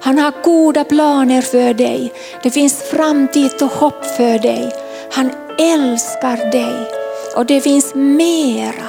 [0.00, 2.12] Han har goda planer för dig.
[2.42, 4.72] Det finns framtid och hopp för dig.
[5.12, 6.90] Han älskar dig
[7.36, 8.88] och det finns mera.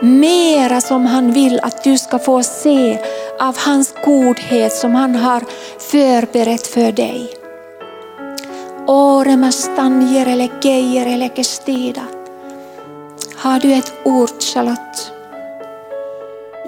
[0.00, 2.98] Mera som han vill att du ska få se
[3.38, 5.42] av hans godhet som han har
[5.90, 7.34] förberett för dig.
[13.36, 15.12] Har du ett ord Charlotte?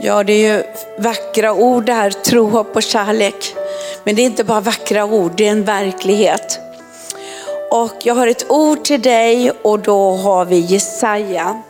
[0.01, 0.63] Ja, det är ju
[0.99, 3.55] vackra ord det här, tro, hopp och kärlek.
[4.05, 6.61] Men det är inte bara vackra ord, det är en verklighet.
[7.71, 11.63] Och jag har ett ord till dig och då har vi Jesaja.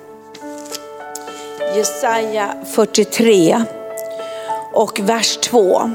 [1.77, 3.63] Jesaja 43
[4.73, 5.91] och vers 2.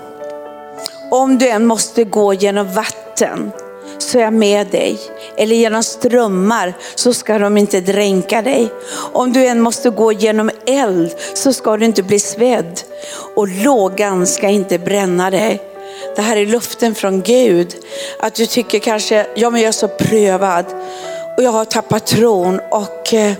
[1.13, 3.51] Om du än måste gå genom vatten
[3.97, 4.99] så är jag med dig.
[5.37, 8.67] Eller genom strömmar så ska de inte dränka dig.
[9.13, 12.81] Om du än måste gå genom eld så ska du inte bli svedd.
[13.35, 15.61] Och lågan ska inte bränna dig.
[16.15, 17.75] Det här är luften från Gud.
[18.19, 20.65] Att du tycker kanske, ja men jag är så prövad
[21.37, 23.33] och jag har tappat tron och eh,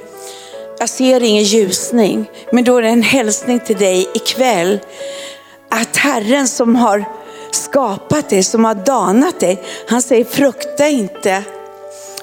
[0.79, 2.29] jag ser ingen ljusning.
[2.51, 4.79] Men då är det en hälsning till dig ikväll.
[5.69, 7.22] Att Herren som har
[7.55, 11.43] skapat dig, som har danat dig, han säger frukta inte.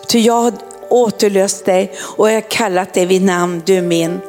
[0.09, 0.53] Ty jag har
[0.89, 4.21] återlöst dig och jag har kallat dig vid namn, du är min.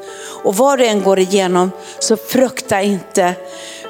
[0.44, 3.34] Och vad du än går igenom så frukta inte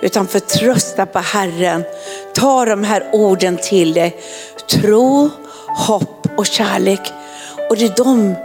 [0.02, 1.84] utan förtrösta på Herren.
[2.34, 4.18] Ta de här orden till dig.
[4.70, 5.30] Tro,
[5.68, 7.12] hopp och kärlek.
[7.70, 8.36] Och det är de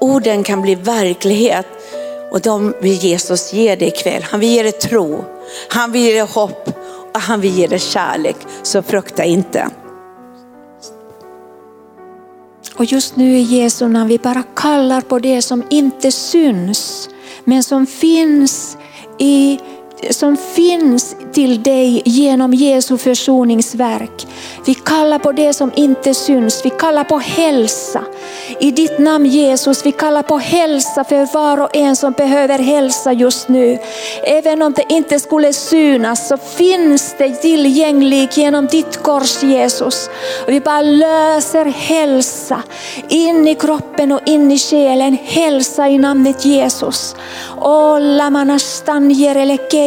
[0.00, 1.66] orden kan bli verklighet.
[2.30, 4.22] Och de vill Jesus ge dig ikväll.
[4.22, 5.24] Han vill ge dig tro,
[5.68, 6.70] han vill ge dig hopp
[7.18, 8.36] han vill ge dig kärlek.
[8.62, 9.70] Så frukta inte.
[12.76, 17.08] Och just nu i Jesu namn, vi bara kallar på det som inte syns,
[17.44, 18.76] men som finns
[19.18, 19.60] i
[20.10, 24.26] som finns till dig genom Jesu försoningsverk.
[24.66, 28.02] Vi kallar på det som inte syns, vi kallar på hälsa.
[28.60, 33.12] I ditt namn Jesus, vi kallar på hälsa för var och en som behöver hälsa
[33.12, 33.78] just nu.
[34.22, 40.10] Även om det inte skulle synas så finns det tillgänglig genom ditt kors Jesus.
[40.46, 42.62] Och vi bara löser hälsa
[43.08, 45.18] in i kroppen och in i själen.
[45.24, 47.16] Hälsa i namnet Jesus.
[47.60, 49.85] Olla manastan jereleke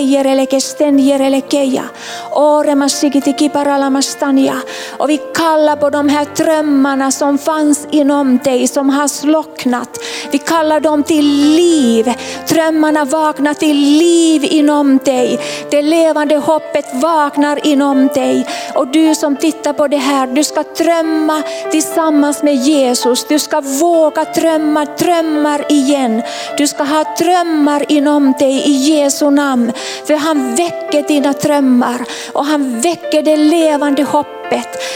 [0.60, 1.84] stenjerelekeja.
[2.32, 4.56] Oremasikiti paralamastania.
[4.98, 9.90] Och vi kallar på de här drömmarna som fanns inom dig, som har slocknat.
[10.32, 12.14] Vi kallar dem till liv.
[12.50, 15.40] Drömmarna vaknar till liv inom dig.
[15.72, 18.48] Det levande hoppet vaknar inom dig.
[18.76, 23.28] Och du som tittar på det här, du ska drömma tillsammans med Jesus.
[23.28, 26.22] Du ska våga drömma drömmar igen.
[26.58, 29.72] Du ska ha drömmar inom dig i Jesu namn.
[30.06, 34.39] För han väcker dina drömmar och han väcker det levande hoppet.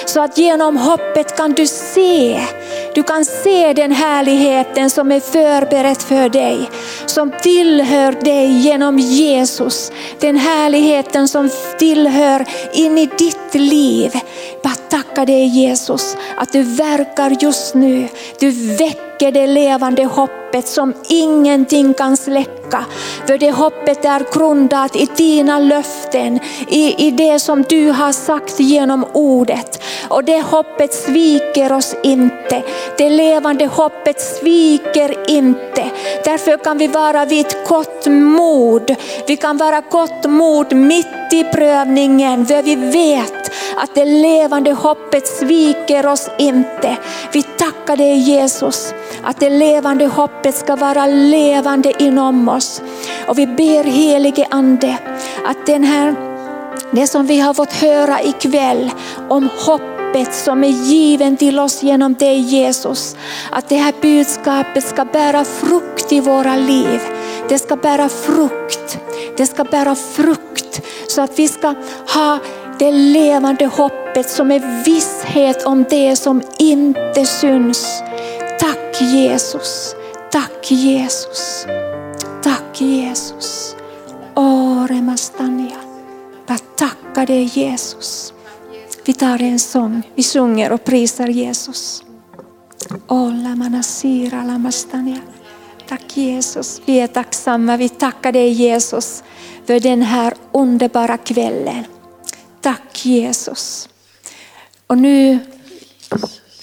[0.05, 2.41] Så att genom hoppet kan du se,
[2.95, 6.69] du kan se den härligheten som är förberedd för dig.
[7.05, 9.91] Som tillhör dig genom Jesus.
[10.19, 11.49] Den härligheten som
[11.79, 14.11] tillhör in i ditt liv.
[14.63, 18.07] Bara tacka dig Jesus att du verkar just nu.
[18.39, 22.85] Du väcker det levande hoppet som ingenting kan släcka.
[23.27, 28.59] För det hoppet är grundat i dina löften, i, i det som du har sagt
[28.59, 29.83] genom ord ordet.
[30.09, 32.63] Och det hoppet sviker oss inte.
[32.97, 35.83] Det levande hoppet sviker inte.
[36.23, 38.95] Därför kan vi vara vid gott mod.
[39.27, 45.27] Vi kan vara gott mod mitt i prövningen, för vi vet att det levande hoppet
[45.27, 46.97] sviker oss inte.
[47.33, 48.93] Vi tackar dig Jesus
[49.23, 52.81] att det levande hoppet ska vara levande inom oss.
[53.27, 54.97] Och vi ber helige Ande
[55.45, 56.32] att den här,
[56.91, 58.91] det som vi har fått höra ikväll
[59.29, 63.15] om hoppet som är given till oss genom dig Jesus.
[63.51, 66.99] Att det här budskapet ska bära frukt i våra liv.
[67.49, 68.99] Det ska bära frukt.
[69.37, 71.73] Det ska bära frukt så att vi ska
[72.13, 72.39] ha
[72.79, 78.03] det levande hoppet som är visshet om det som inte syns.
[78.59, 79.95] Tack Jesus,
[80.31, 81.67] tack Jesus,
[82.43, 83.75] tack Jesus.
[84.35, 85.82] Åh, Mastania.
[86.47, 88.33] Jag tacka dig Jesus.
[89.05, 92.03] Vi tar en sång, vi sjunger och prisar Jesus.
[93.07, 95.19] Olla manasira lamastania.
[95.87, 97.77] Tack Jesus, vi är tacksamma.
[97.77, 99.23] Vi tackar dig Jesus
[99.65, 101.83] för den här underbara kvällen.
[102.61, 103.89] Tack Jesus.
[104.87, 105.39] Och nu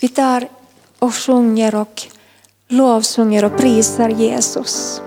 [0.00, 0.48] vi tar
[0.98, 2.02] och sjunger och
[2.68, 5.02] lovsjunger och prisar Jesus.